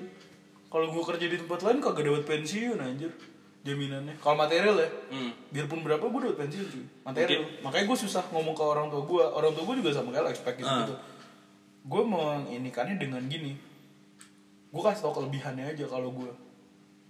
[0.69, 3.13] Kalau gue kerja di tempat lain kagak dapat pensiun anjir.
[3.61, 4.17] Jaminannya.
[4.17, 5.53] Kalau material ya hmm.
[5.53, 6.85] biarpun berapa gue dapat pensiun cuy.
[7.05, 7.41] Material.
[7.61, 10.29] Makanya gue susah ngomong ke orang tua gue orang tua gue juga sama kayak lo
[10.33, 10.95] expect gitu, gitu.
[11.85, 13.53] gue menginikannya dengan gini.
[14.73, 16.48] Gue kasih tau kelebihannya aja kalau gue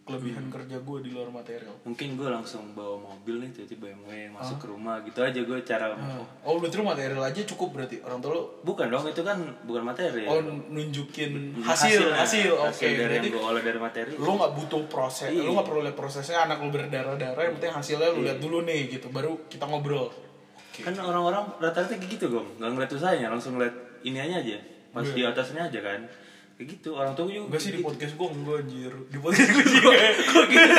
[0.09, 1.71] kelebihan kerja gue di luar material.
[1.85, 5.93] Mungkin gue langsung bawa mobil nih tiba-tiba BMW masuk ke rumah gitu aja gue cara
[6.41, 8.01] oh berarti lu material aja cukup berarti?
[8.01, 8.43] Orang tua lu?
[8.65, 12.17] Bukan dong itu kan bukan materi oh nunjukin hasil Hasilnya.
[12.17, 12.51] hasil.
[12.51, 14.11] oke Hasil dari berarti yang gue olah dari materi.
[14.17, 15.45] lu nggak butuh proses Iya.
[15.45, 18.65] lu nggak perlu lihat prosesnya anak lu berdarah darah yang penting hasilnya lu lihat dulu
[18.65, 19.07] nih gitu.
[19.09, 20.09] Baru kita ngobrol.
[20.79, 22.47] Kan orang-orang rata-rata kayak gitu gong.
[22.57, 24.57] Nggak ngeliat usahanya langsung ngeliat ini aja
[24.89, 26.01] pas di atasnya aja kan
[26.59, 28.93] kayak gitu orang tua juga enggak sih di podcast gue enggak anjir.
[29.07, 30.71] Di podcast gue sih enggak gitu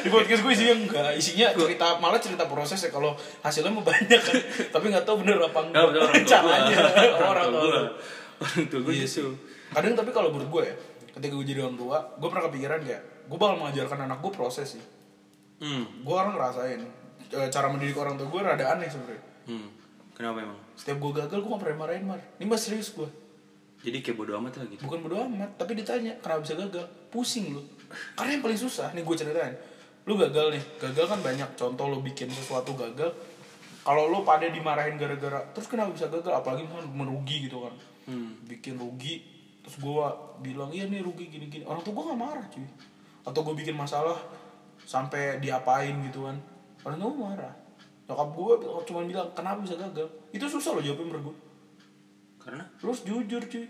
[0.00, 1.10] di podcast gue isinya enggak.
[1.20, 3.12] Isinya cerita malah cerita proses ya kalau
[3.44, 4.34] hasilnya mau banyak kan.
[4.74, 5.84] Tapi nggak tahu bener apa Nggak, enggak.
[5.84, 6.76] betul, orang tua gue caranya.
[7.28, 7.80] Orang tua gue
[8.40, 9.30] orang tua gue Iya gitu.
[9.68, 10.74] Kadang tapi kalau menurut gue ya,
[11.12, 14.80] ketika gue jadi orang tua, gue pernah kepikiran kayak, gue bakal mengajarkan anak gue proses
[14.80, 14.84] sih.
[15.60, 16.08] hmm.
[16.08, 16.80] Gue orang ngerasain,
[17.28, 19.22] e, cara mendidik orang tua gue rada aneh sebenarnya.
[19.44, 19.68] hmm.
[20.16, 20.56] Kenapa emang?
[20.72, 22.16] Setiap gue gagal, gue gak pernah marahin mar.
[22.40, 23.27] Ini mas serius gue.
[23.78, 26.82] Jadi kayak bodo amat lah gitu Bukan bodo amat, tapi ditanya, kenapa bisa gagal?
[27.14, 27.62] Pusing lu.
[28.18, 29.54] Karena yang paling susah, nih gue ceritain.
[30.02, 31.48] Lu gagal nih, gagal kan banyak.
[31.54, 33.14] Contoh lu bikin sesuatu gagal,
[33.86, 36.42] kalau lu pada dimarahin gara-gara, terus kenapa bisa gagal?
[36.42, 37.74] Apalagi misalnya merugi gitu kan.
[38.08, 40.06] hmm bikin rugi terus gue
[40.40, 42.64] bilang iya nih rugi gini gini orang tuh gue gak marah cuy
[43.28, 44.16] atau gue bikin masalah
[44.88, 46.40] sampai diapain gitu kan
[46.88, 47.52] orang tuh marah
[48.08, 48.52] nyokap gue
[48.88, 51.36] cuma bilang kenapa bisa gagal itu susah loh jawabnya menurut gue
[52.48, 53.68] karena lu harus jujur cuy.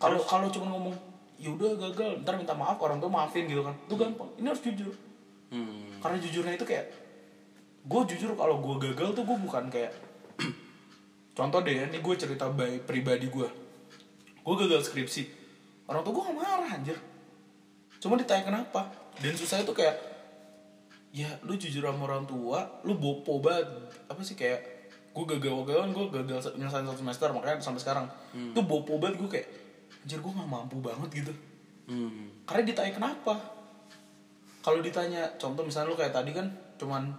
[0.00, 0.96] Kalau kalau cuma ngomong
[1.36, 3.76] yaudah gagal ntar minta maaf orang tuh maafin gitu kan.
[3.84, 4.32] Itu gampang.
[4.40, 4.96] Ini harus jujur.
[5.52, 6.00] Hmm.
[6.00, 6.88] Karena jujurnya itu kayak
[7.84, 9.92] gue jujur kalau gue gagal tuh gue bukan kayak
[11.36, 13.48] contoh deh ini gue cerita by pribadi gue
[14.40, 15.28] gue gagal skripsi.
[15.84, 16.96] Orang tuh gue gak marah anjir.
[18.00, 18.88] Cuma ditanya kenapa.
[19.20, 20.00] Dan susah itu kayak
[21.12, 23.68] ya lu jujur sama orang tua lu bopo banget.
[24.08, 24.79] Apa sih kayak
[25.20, 28.06] gue gagal gagal gue gagal nyelesain satu semester makanya sampai sekarang.
[28.32, 29.48] Itu bopo banget gue kayak
[30.00, 31.32] anjir gue gak mampu banget gitu.
[31.84, 32.32] Hmm.
[32.48, 33.34] Karena ditanya kenapa?
[34.64, 36.48] Kalau ditanya contoh misalnya lu kayak tadi kan
[36.80, 37.12] cuman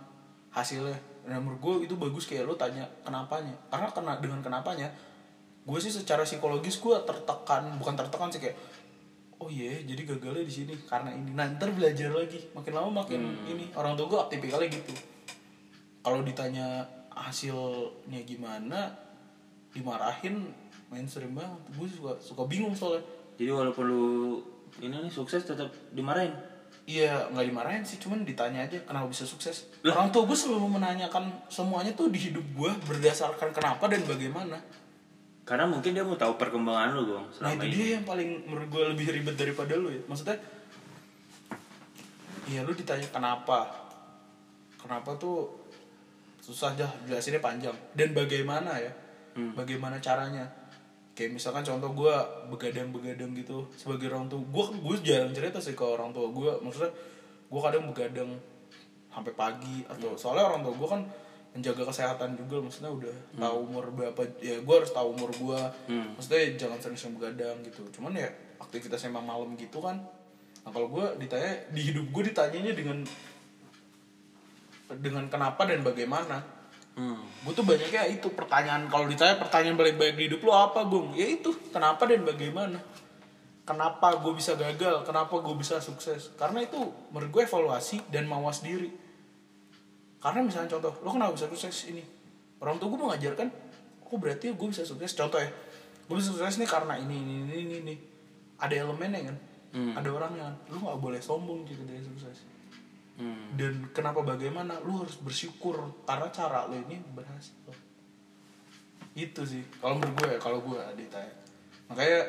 [0.50, 0.98] hasilnya.
[1.30, 3.54] Nah menurut gue itu bagus kayak lu tanya kenapanya?
[3.70, 4.90] Karena kena dengan kenapanya
[5.62, 8.58] gue sih secara psikologis gue tertekan bukan tertekan sih kayak
[9.38, 11.38] oh iya jadi gagalnya di sini karena ini.
[11.38, 12.42] Nah ntar belajar lagi.
[12.58, 14.94] Makin lama makin ini orang tua gue tipikalnya gitu.
[16.02, 16.82] Kalau ditanya
[17.12, 18.92] hasilnya gimana
[19.72, 20.52] dimarahin
[20.92, 23.04] mainstream banget gue suka suka bingung soalnya
[23.40, 24.06] jadi walaupun lu
[24.80, 26.32] ini nih sukses tetap dimarahin
[26.90, 29.70] Iya nggak dimarahin sih, cuman ditanya aja kenapa bisa sukses.
[29.86, 34.58] Orang tua gue selalu menanyakan semuanya tuh di hidup gue berdasarkan kenapa dan bagaimana.
[35.42, 38.72] karena mungkin dia mau tahu perkembangan lu dong Nah itu ini dia yang paling menurut
[38.72, 40.00] gue lebih ribet daripada lu ya.
[40.08, 40.38] Maksudnya,
[42.48, 43.68] iya lu ditanya kenapa,
[44.80, 45.61] kenapa tuh
[46.42, 47.78] susah dah jelasinnya panjang.
[47.94, 48.92] Dan bagaimana ya,
[49.54, 50.50] bagaimana caranya.
[51.12, 52.16] Kayak misalkan contoh gue
[52.50, 56.52] begadang-begadang gitu sebagai orang tua, gue gue jarang cerita sih ke orang tua gue.
[56.64, 56.92] Maksudnya
[57.52, 58.32] gue kadang begadang
[59.12, 61.02] sampai pagi atau soalnya orang tua gue kan
[61.52, 62.64] menjaga kesehatan juga.
[62.64, 65.60] Maksudnya udah tahu umur berapa ya gue harus tahu umur gue
[66.16, 67.84] maksudnya jangan sering-sering begadang gitu.
[67.92, 68.32] Cuman ya
[68.64, 70.00] aktivitasnya emang malam gitu kan.
[70.64, 73.04] Nah kalau gue ditanya di hidup gue ditanyanya dengan
[75.00, 76.44] dengan kenapa dan bagaimana.
[76.92, 77.24] Hmm.
[77.48, 81.16] Gue tuh banyaknya itu pertanyaan kalau ditanya pertanyaan paling baik di hidup lo apa gue
[81.16, 82.80] ya itu kenapa dan bagaimana?
[83.64, 85.08] Kenapa gue bisa gagal?
[85.08, 86.36] Kenapa gue bisa sukses?
[86.36, 86.76] Karena itu
[87.16, 88.92] menurut gue evaluasi dan mawas diri.
[90.20, 92.04] Karena misalnya contoh lo kenapa bisa sukses ini?
[92.60, 93.48] Orang tua gue mengajarkan
[94.12, 95.16] oh berarti gue bisa sukses?
[95.16, 95.48] Contoh ya
[96.12, 97.96] gue bisa sukses nih karena ini ini ini ini, ini.
[98.60, 99.38] ada elemennya kan?
[99.72, 99.96] Hmm.
[99.96, 100.56] ada orangnya kan?
[100.76, 102.44] Lo nggak boleh sombong gitu dari sukses
[103.22, 103.54] hmm.
[103.54, 104.82] Dan kenapa bagaimana?
[104.82, 107.54] Lu harus bersyukur karena cara lu ini berhasil.
[109.14, 109.62] Itu sih.
[109.78, 111.34] Kalau menurut gue ya kalau gue ditanya
[111.92, 112.20] makanya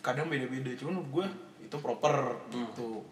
[0.00, 0.72] kadang beda-beda.
[0.74, 1.26] Cuman menurut gue
[1.70, 3.04] itu proper gitu.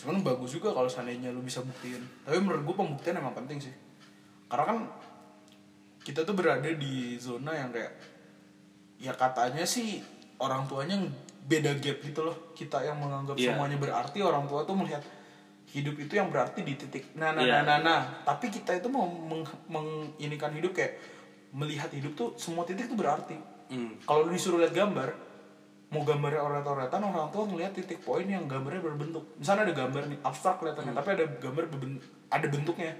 [0.00, 2.00] Cuman bagus juga kalau seandainya lu bisa buktiin.
[2.24, 3.74] Tapi menurut gue pembuktian emang penting sih.
[4.48, 4.78] Karena kan
[6.00, 7.92] kita tuh berada di zona yang kayak
[8.96, 10.00] ya katanya sih
[10.40, 10.96] orang tuanya
[11.44, 12.56] beda gap gitu loh.
[12.56, 13.52] Kita yang menganggap Iya.
[13.52, 15.04] semuanya berarti orang tua tuh melihat
[15.70, 17.62] hidup itu yang berarti di titik nah nah Iya.
[17.62, 18.00] nah nah, nah.
[18.24, 20.98] tapi kita itu mau meng, menginikan hidup kayak
[21.50, 23.34] melihat hidup tuh semua titik tuh berarti.
[23.66, 23.98] Hmm.
[24.00, 25.10] Kalau lu disuruh lihat gambar
[25.90, 29.34] mau gambarnya oret-oretan orang tua ngelihat titik poin yang gambarnya berbentuk.
[29.34, 32.94] Misalnya ada gambar nih abstrak kelihatannya tapi ada gambar berben- ada bentuknya.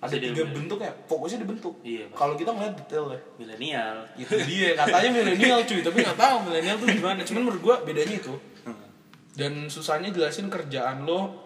[0.00, 1.74] Ada tiga bentuknya fokusnya di bentuk.
[1.80, 3.20] Iya, kalau kita ngeliat detail ya.
[3.40, 3.96] Milenial.
[4.20, 5.80] Itu dia katanya milenial cuy.
[5.80, 7.20] Tapi nggak tahu milenial tuh gimana.
[7.24, 8.34] Cuman menurut gua bedanya itu.
[8.64, 8.84] Hmm.
[9.32, 11.43] dan susahnya jelasin kerjaan lo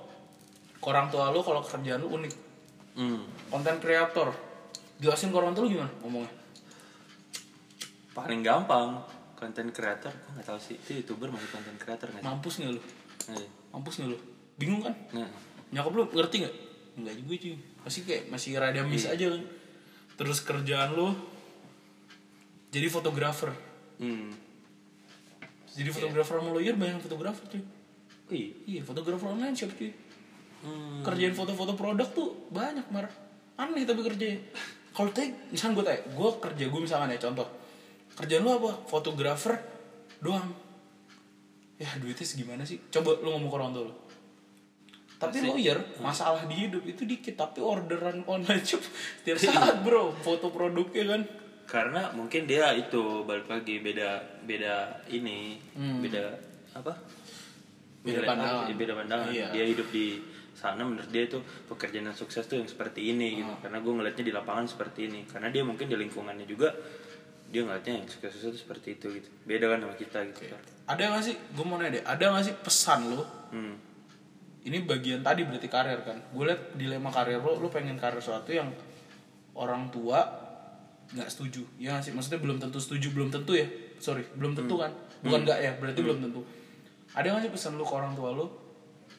[0.82, 2.32] orang tua lo kalau kerjaan lo unik.
[2.98, 3.22] Hmm.
[3.50, 4.30] Konten kreator
[4.98, 6.30] jelasin ke orang tua lo gimana ngomongnya?
[8.14, 8.98] Paling gampang
[9.38, 12.26] konten kreator gue nggak tahu sih itu youtuber masih konten kreator nggak sih?
[12.26, 12.82] Mampus nggak lo
[13.28, 13.48] Iya.
[13.70, 14.18] mampus nggak lo
[14.58, 14.94] bingung kan?
[15.14, 15.28] Nah,
[15.70, 16.54] nyokap lu ngerti nggak?
[16.98, 17.54] Nggak juga cuy.
[17.86, 19.14] Masih kayak masih rada miss Iya.
[19.14, 19.42] aja kan?
[20.18, 21.14] Terus kerjaan lu?
[22.68, 23.50] Jadi fotografer.
[23.98, 24.30] Hmm.
[25.68, 27.62] jadi fotografer sama lawyer banyak fotografer cuy.
[28.34, 28.50] Iya.
[28.66, 29.94] iya fotografer online shop cuy
[30.58, 31.06] Hmm.
[31.06, 33.06] kerjaan foto-foto produk tuh banyak mar
[33.58, 34.42] aneh tapi kerjanya
[34.90, 37.46] kalau tanya misalnya gue tanya gue kerja gue misalnya ya contoh
[38.18, 39.54] kerjaan lu apa fotografer
[40.18, 40.50] doang
[41.78, 43.94] ya duitnya segimana sih coba lu ngomong ke orang tua lu
[45.18, 45.46] tapi Pasti.
[45.50, 48.82] lawyer masalah di hidup itu dikit tapi orderan online shop
[49.22, 51.22] setiap saat bro foto produknya kan
[51.68, 56.32] Karena mungkin dia itu balik lagi beda beda ini, beda
[56.72, 56.96] apa?
[56.96, 58.00] Hmm.
[58.00, 58.64] Beda Ngeliat pandangan.
[58.72, 59.28] Beda pandangan.
[59.28, 59.46] Iya.
[59.52, 60.16] Dia hidup di
[60.58, 61.38] sana menurut dia itu
[61.70, 63.52] pekerjaan yang sukses tuh yang seperti ini gitu.
[63.54, 63.62] Hmm.
[63.62, 65.22] Karena gue ngeliatnya di lapangan seperti ini.
[65.30, 66.74] Karena dia mungkin di lingkungannya juga
[67.48, 69.28] dia ngeliatnya yang sukses-sukses tuh seperti itu gitu.
[69.46, 70.50] Beda kan sama kita gitu.
[70.50, 70.62] Kar.
[70.88, 73.76] ada gak sih gue mau nanya deh ada gak sih pesan lu Hmm.
[74.64, 78.52] ini bagian tadi berarti karir kan gue liat dilema karir lo lo pengen karir sesuatu
[78.52, 78.68] yang
[79.56, 80.20] orang tua
[81.08, 83.64] nggak setuju ya nggak sih maksudnya belum tentu setuju belum tentu ya
[83.96, 84.92] sorry belum tentu kan
[85.24, 86.40] bukan nggak ya berarti belum tentu
[87.16, 88.67] ada nggak sih pesan lu ke orang tua lo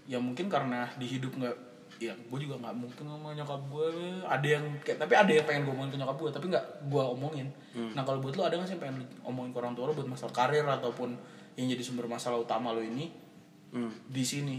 [0.10, 3.88] yang mungkin karena di hidup nggak ya gue juga nggak mungkin ngomong nyokap gue
[4.24, 7.04] ada yang kayak tapi ada yang pengen gue omongin ke nyokap gue tapi nggak gue
[7.14, 7.48] omongin.
[7.94, 10.10] Nah kalau buat lo ada nggak sih yang pengen omongin ke orang tua lo buat
[10.10, 11.14] masalah karir ataupun
[11.60, 13.30] yang jadi sumber masalah utama lo ini?
[13.70, 13.94] Hmm.
[14.10, 14.58] di sini.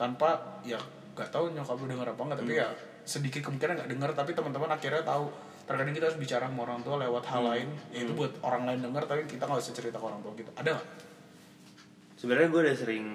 [0.00, 0.80] Tanpa ya
[1.12, 2.68] nggak tahu nyokap lu denger apa enggak tapi ya
[3.04, 5.28] sedikit kemungkinan nggak denger tapi teman-teman akhirnya tahu.
[5.66, 9.02] Terkadang kita harus bicara sama orang tua lewat hal lain yaitu buat orang lain denger
[9.04, 10.54] tapi kita nggak usah cerita ke orang tua kita.
[10.56, 10.86] Ada nggak
[12.16, 13.06] Sebenarnya gue udah sering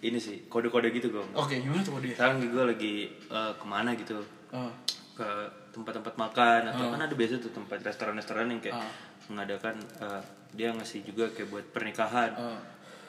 [0.00, 1.24] ini sih kode-kode gitu gue.
[1.32, 4.20] oke gimana tuh dia Sekarang gue lagi eh, ke mana gitu.
[4.50, 4.68] Ah,
[5.12, 5.26] ke
[5.70, 8.92] tempat-tempat makan atau kan ada biasa tuh tempat restoran-restoran yang kayak Ah.
[9.26, 12.30] mengadakan eh, dia ngasih juga kayak buat pernikahan.
[12.32, 12.60] Ah,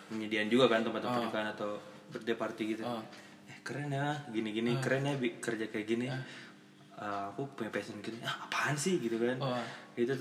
[0.08, 2.84] penyediaan juga kan tempat pernikahan atau birthday party gitu.
[2.84, 3.04] Ah.
[3.45, 6.08] eh keren ya gini-gini keren ya kerja kayak gini.
[6.08, 8.99] Eh, aku punya passion gini ah, apaan sih?
[8.99, 9.36] gitu kan.
[9.41, 9.64] Ah.
[9.91, 10.16] itu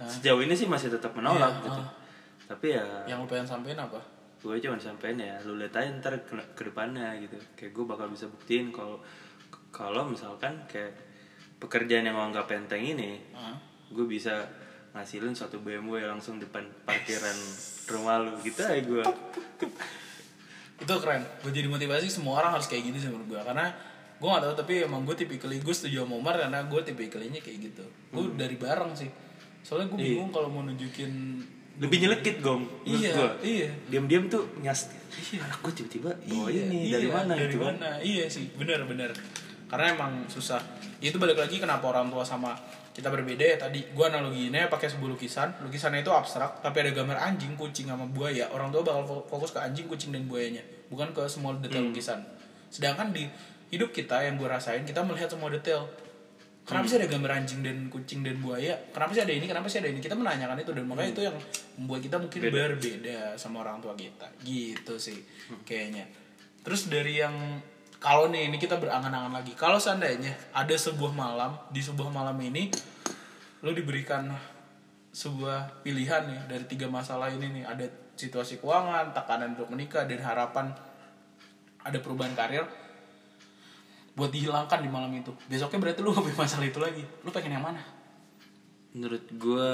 [0.00, 1.80] sejauh ini sih masih tetap menolak Iya, gitu.
[1.80, 1.90] ah.
[2.46, 3.98] tapi ya yang lu pengen sampein apa
[4.38, 5.34] gue cuma sampein ya.
[5.42, 7.34] Lu lihat aja ntar ke, ke depannya gitu.
[7.54, 9.02] Kayak gue bakal bisa buktiin kalau
[9.68, 10.94] kalau misalkan kayak
[11.58, 13.58] pekerjaan yang anggap enteng ini Ah.
[13.90, 14.46] gue bisa
[14.94, 17.34] ngasilin suatu BMW langsung depan parkiran
[17.88, 18.32] rumah lu.
[18.40, 19.02] Gitu aja gue
[20.82, 21.22] itu keren.
[21.42, 23.66] Gue jadi motivasi semua orang harus kayak gini sih menurut gue karena
[24.18, 27.58] gue gak tahu tapi emang gue tipikal gue setuju sama Umar karena gue tipikalnya kayak
[27.70, 27.84] gitu.
[28.10, 29.10] Gue dari bareng sih.
[29.62, 31.42] Soalnya gue bingung kalau mau nunjukin
[31.78, 33.68] lebih nyelekit gong Iya, gue iya.
[33.86, 34.90] diam-diam tuh nyas.
[35.08, 35.40] Iya.
[35.40, 37.90] anak gue tiba-tiba bawa Iya, ini iya, dari mana dari kan mana?
[37.98, 39.10] Iya sih benar benar.
[39.68, 40.58] Karena emang susah.
[40.98, 42.56] Itu balik lagi kenapa orang tua sama
[42.90, 43.84] kita berbeda ya tadi.
[43.92, 45.54] Gua analoginya pakai sebuah lukisan.
[45.60, 48.48] Lukisannya itu abstrak tapi ada gambar anjing kucing sama buaya.
[48.48, 50.64] Orang tua bakal fo- fokus ke anjing kucing dan buayanya.
[50.88, 52.18] Bukan ke semua detail lukisan.
[52.72, 53.28] Sedangkan di
[53.68, 55.84] hidup kita yang gue rasain kita melihat semua detail
[56.68, 58.76] kenapa sih ada gambar anjing dan kucing dan buaya?
[58.92, 59.48] Kenapa sih ada ini?
[59.48, 60.04] Kenapa sih ada ini?
[60.04, 61.36] Kita menanyakan itu dan makanya itu yang
[61.80, 64.28] membuat kita mungkin berbeda sama orang tua kita.
[64.44, 65.18] Gitu sih
[65.64, 66.04] kayaknya.
[66.60, 67.32] Terus dari yang
[67.98, 69.56] kalau nih ini kita berangan-angan lagi.
[69.56, 72.68] Kalau seandainya ada sebuah malam di sebuah malam ini
[73.64, 74.30] lo diberikan
[75.10, 77.64] sebuah pilihan nih dari tiga masalah ini nih.
[77.64, 80.70] Ada situasi keuangan tekanan untuk menikah dan harapan
[81.82, 82.66] ada perubahan karir
[84.18, 85.30] buat dihilangkan di malam itu.
[85.46, 87.04] Besoknya berarti lu gak punya masalah itu lagi.
[87.22, 87.78] Lu pengen yang mana?
[88.90, 89.70] Menurut gue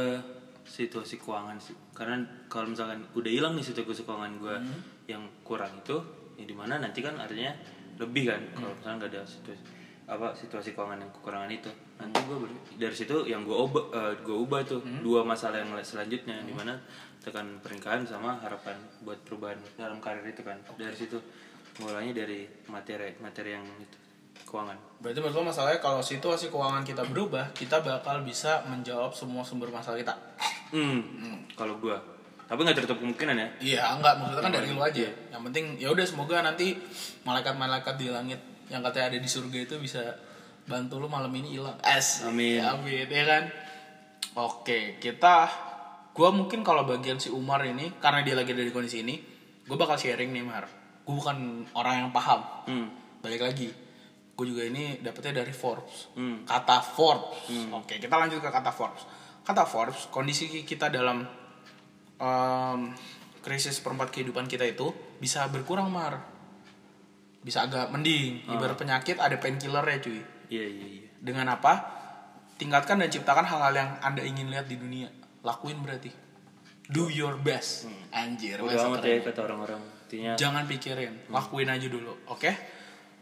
[0.65, 1.73] situasi keuangan sih.
[1.97, 4.81] Karena kalau misalkan udah hilang nih situasi keuangan gue Hmm.
[5.05, 5.97] yang kurang itu
[6.37, 7.53] ya di mana nanti kan artinya
[7.97, 8.53] lebih kan Hmm.
[8.55, 9.63] kalau misalkan gak ada situasi
[10.05, 11.71] apa situasi keuangan yang kekurangan itu.
[11.97, 12.37] Nanti gue
[12.77, 13.85] dari situ yang gue ubah
[14.21, 15.01] gue ubah tuh Hmm.
[15.01, 16.77] dua masalah yang selanjutnya di mana
[17.25, 20.61] tekan pernikahan sama harapan buat perubahan dalam karir itu kan.
[20.77, 21.17] Dari situ
[21.81, 23.97] mulainya dari materi materi yang itu
[24.55, 24.79] keuangan.
[25.03, 29.75] Berarti menurut lo masalahnya kalau situasi keuangan kita berubah kita bakal bisa menjawab semua sumber
[29.75, 30.15] masalah kita?
[30.71, 31.03] Hmm,
[31.59, 33.49] kalau gue tapi nggak tertutup kemungkinan ya?
[33.59, 34.21] Iya enggak.
[34.21, 35.09] Maksudnya kan dari lu aja.
[35.33, 36.77] Yang penting ya udah semoga nanti
[37.27, 38.41] malaikat-malaikat di langit
[38.71, 40.01] yang katanya ada di surga itu bisa
[40.69, 41.75] bantu lu malam ini hilang.
[41.83, 42.23] Es.
[42.23, 42.63] Amin.
[42.63, 43.43] Ya, amin ya kan?
[44.39, 45.51] Oke kita
[46.15, 49.19] gua mungkin kalau bagian si Umar ini karena dia lagi ada di kondisi ini
[49.65, 50.69] gue bakal sharing nih Mar.
[51.03, 52.41] Gue bukan orang yang paham.
[52.69, 52.89] Hmm.
[53.25, 53.73] balik lagi
[54.35, 56.11] gue juga ini dapetnya dari Forbes.
[56.19, 56.43] Hmm.
[56.43, 57.47] kata Forbes.
[57.71, 59.07] Oke kita lanjut ke kata Forbes.
[59.47, 61.23] Kata Forbes kondisi kita dalam
[62.19, 62.81] em,
[63.45, 64.91] krisis perempat kehidupan kita itu
[65.23, 66.19] bisa berkurang mar.
[67.45, 68.49] Bisa agak mending.
[68.51, 70.21] Ibarat penyakit ada painkiller ya cuy.
[70.51, 71.09] Iya iya iya.
[71.21, 71.73] Dengan apa?
[72.57, 75.13] Tingkatkan dan ciptakan hal-hal yang anda ingin lihat di dunia.
[75.45, 76.09] Lakuin berarti.
[76.89, 77.89] Do your best.
[78.13, 79.81] Anjir udah amat ya kata orang-orang.
[80.05, 82.53] Intinya Jangan pikirin, lakuin aja dulu, oke?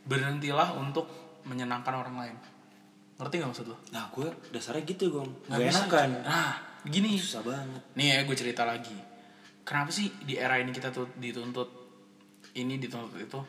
[0.06, 1.06] Berhentilah untuk
[1.46, 2.36] menyenangkan orang lain.
[3.18, 5.30] Ngerti gak maksud lo nah gue dasarnya gitu gong.
[5.46, 5.86] Gak bisa.
[5.86, 6.10] enakan.
[6.26, 6.54] nah
[6.86, 7.14] gini.
[7.18, 7.82] Susah banget.
[7.94, 8.96] Nih ya gue cerita lagi.
[9.62, 11.70] Kenapa sih di era ini kita tuh dituntut
[12.58, 13.40] ini dituntut itu?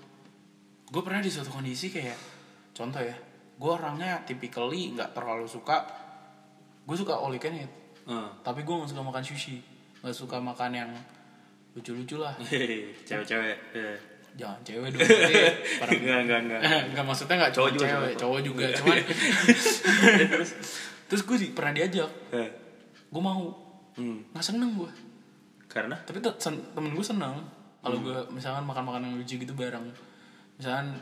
[0.94, 2.18] Gue pernah di suatu kondisi kayak
[2.74, 3.18] contoh ya
[3.54, 5.86] gue orangnya typically nggak terlalu suka
[6.84, 7.72] gue suka all you can eat.
[8.04, 8.30] Heeh.
[8.44, 9.58] tapi gue nggak suka makan sushi.
[10.04, 10.92] Nggak suka makan yang
[11.74, 12.36] lucu-lucu lah.
[13.08, 13.98] Cewek-cewek eh.
[14.34, 15.02] Jangan cewek dong
[15.94, 16.62] enggak enggak enggak.
[16.90, 18.96] Nggak maksudnya nggak cowok Cowok juga cewek cowok juga cuman
[20.34, 20.52] terus?
[21.10, 22.10] Terus gue di- pernah diajak.
[22.34, 22.50] Eh.
[23.08, 23.54] gue mau.
[23.94, 24.26] Hmm.
[24.34, 24.90] nggak seneng gue
[25.70, 25.94] karena?
[26.02, 27.46] Tapi temen gue seneng.
[27.78, 29.86] Kalau gue misalkan makan makan yang lucu gitu bareng.
[30.58, 30.98] Misalkan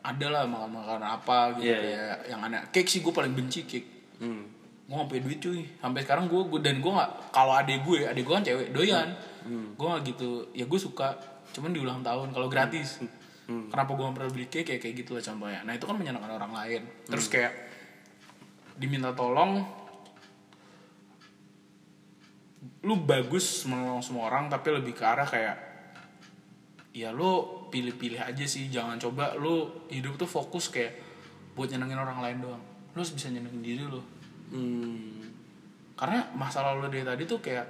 [0.00, 2.60] ada lah makan makanan apa gitu Iya, kayak yang aneh.
[2.68, 3.88] Cake sih gue paling benci cake.
[4.20, 4.44] Hmm.
[4.84, 5.64] gue nggak duit cuy.
[5.80, 9.08] Sampai sekarang gue dan gue nggak kalau adek gue adek gue kan cewek doyan.
[9.48, 11.16] Gue nggak gitu ya gue suka
[11.50, 13.02] cuman di ulang tahun kalau gratis.
[13.50, 15.60] Kenapa gue pernah beli cake kayak kayak gitu lah contohnya.
[15.66, 16.82] Nah itu kan menyenangkan orang lain.
[17.10, 17.52] Terus kayak
[18.78, 19.66] diminta tolong
[22.80, 25.56] lu bagus menolong semua orang tapi lebih ke arah kayak
[26.96, 29.34] ya lu pilih-pilih aja sih jangan coba.
[29.34, 30.94] Lu hidup tuh fokus kayak
[31.58, 32.62] buat nyenengin orang lain doang.
[32.94, 34.02] Lu harus bisa nyenengin diri lu.
[34.50, 35.22] Hmm.
[35.94, 37.62] karena masalah lu dari tadi tuh kayak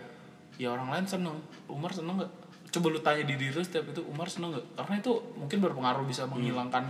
[0.56, 1.36] ya orang lain seneng.
[1.68, 2.39] Umar seneng nggak
[2.70, 4.66] coba lu tanya di diri lu setiap itu Umar seneng nggak?
[4.78, 6.86] Karena itu mungkin berpengaruh bisa menghilangkan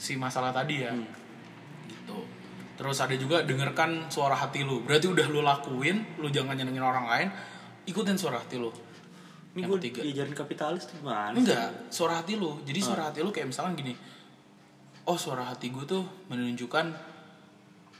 [0.00, 0.92] si masalah tadi ya.
[1.88, 2.18] Gitu.
[2.76, 4.82] Terus ada juga dengarkan suara hati lu.
[4.82, 7.28] Berarti udah lu lakuin lu jangan nyenengin orang lain
[7.84, 8.72] ikutin suara hati lu.
[9.52, 12.64] Ini gue diajarin kapitalis tuh gimana enggak suara hati lu.
[12.64, 13.92] Jadi suara hati lu kayak misalkan gini
[15.06, 16.86] oh suara hati gue tuh menunjukkan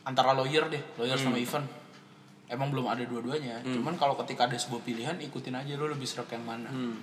[0.06, 1.66] antara lawyer deh lawyer sama event
[2.50, 3.62] emang belum ada dua-duanya.
[3.62, 6.70] Cuman kalau ketika ada sebuah pilihan ikutin aja lu lebih serak yang mana.
[6.70, 6.98] Hmm.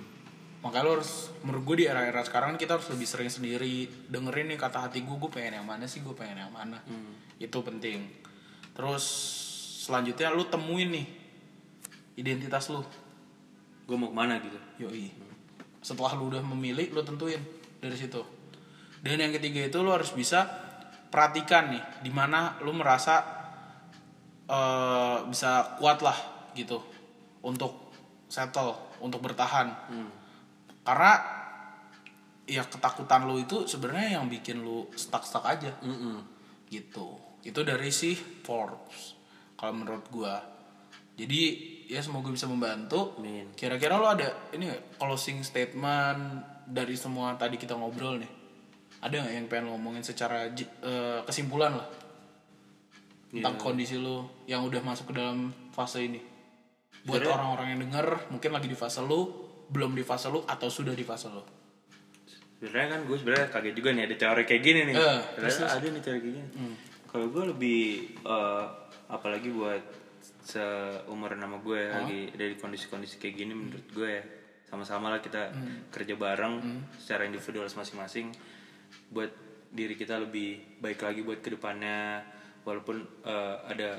[0.60, 3.88] makanya lu harus menurut gue di era-era sekarang kita harus lebih sering sendiri.
[4.12, 6.76] Dengerin nih kata hati gue gue pengen yang mana sih gue pengen yang mana.
[7.40, 8.04] Itu penting.
[8.76, 9.04] Terus
[9.88, 11.06] selanjutnya lu temuin nih
[12.20, 12.84] identitas lu.
[13.88, 14.60] Gue mau ke mana gitu?
[14.84, 15.08] Yoi.
[15.80, 17.40] Setelah lu udah memilih, lu tentuin
[17.80, 18.20] dari situ.
[19.00, 20.44] Dan yang ketiga itu lu harus bisa
[21.08, 23.39] perhatikan nih, di mana lu merasa
[24.50, 26.18] eh, bisa kuat lah
[26.58, 26.82] gitu
[27.46, 27.94] untuk
[28.26, 29.70] settle, untuk bertahan.
[30.82, 31.12] Karena
[32.50, 35.70] ya ketakutan lu itu sebenarnya yang bikin lu stuck-stuck aja.
[35.86, 36.18] Mm-mm.
[36.70, 37.18] gitu.
[37.42, 39.18] Itu dari si Forbes
[39.58, 40.38] kalau menurut gua.
[41.18, 41.42] Jadi
[41.90, 43.18] ya semoga bisa membantu.
[43.18, 43.50] Amin.
[43.58, 48.32] kira-kira lo ada ini closing statement dari semua tadi kita ngobrol nih?
[49.02, 51.88] Ada nggak yang pengen lo ngomongin secara eh, kesimpulan lah
[53.30, 56.20] tentang kondisi lo yang udah masuk ke dalam fase ini.
[57.06, 60.92] Buat orang-orang yang denger mungkin lagi di fase lo belum di fase lo atau sudah
[60.92, 61.60] di fase lo
[62.60, 64.94] sebenarnya kan gue sebenarnya kaget juga nih ada teori kayak gini nih.
[65.32, 66.40] Ternyata ada nih teori kayak gini.
[67.08, 67.80] Kalau gue lebih
[68.20, 68.64] eh,
[69.08, 69.82] apalagi buat
[70.44, 74.22] seumur nama gue ya, lagi dari kondisi-kondisi kayak gini menurut gue ya.
[74.68, 75.50] Sama-sama lah kita
[75.90, 78.30] kerja bareng secara individual masing-masing.
[79.08, 79.32] Buat
[79.72, 82.22] diri kita lebih baik lagi buat ke depannya
[82.64, 83.90] walaupun eh, ada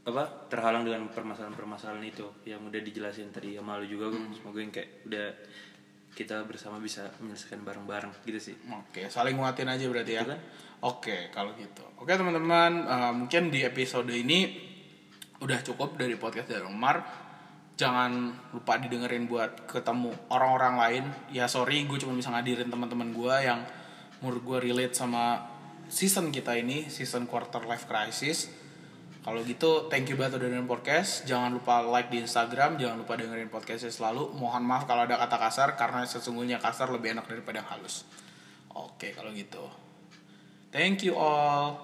[0.00, 4.72] apa terhalang dengan permasalahan-permasalahan itu yang udah dijelasin tadi sama lu juga gue semoga yang
[4.72, 5.26] kayak udah
[6.10, 10.24] kita bersama bisa menyelesaikan bareng-bareng gitu sih Oke, saling nguatin aja berarti ya.
[10.26, 10.40] Gitu kan?
[10.80, 11.84] Oke, kalau gitu.
[12.00, 14.48] Oke teman-teman, eh, mungkin di episode ini
[15.40, 17.04] udah cukup dari podcast dari Umar.
[17.76, 18.12] Jangan
[18.52, 21.04] lupa didengerin buat ketemu orang-orang lain.
[21.32, 23.60] Ya sorry, gue cuma bisa ngadirin teman-teman gue yang
[24.20, 25.40] menurut gue relate sama
[25.90, 28.48] season kita ini, season quarter life crisis.
[29.20, 31.28] Kalau gitu, thank you banget udah dengerin podcast.
[31.28, 34.32] Jangan lupa like di Instagram, jangan lupa dengerin podcastnya selalu.
[34.32, 38.08] Mohon maaf kalau ada kata kasar, karena sesungguhnya kasar lebih enak daripada yang halus.
[38.72, 39.60] Oke, kalau gitu.
[40.72, 41.76] Thank you all.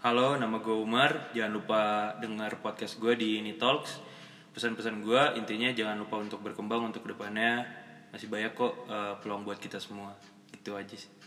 [0.00, 1.34] Halo, nama gue Umar.
[1.34, 1.80] Jangan lupa
[2.22, 3.98] dengar podcast gue di Ini Talks.
[4.54, 7.66] Pesan-pesan gue intinya jangan lupa untuk berkembang untuk ke depannya.
[8.14, 10.14] Masih banyak kok eh, peluang buat kita semua.
[10.54, 11.17] Itu aja sih.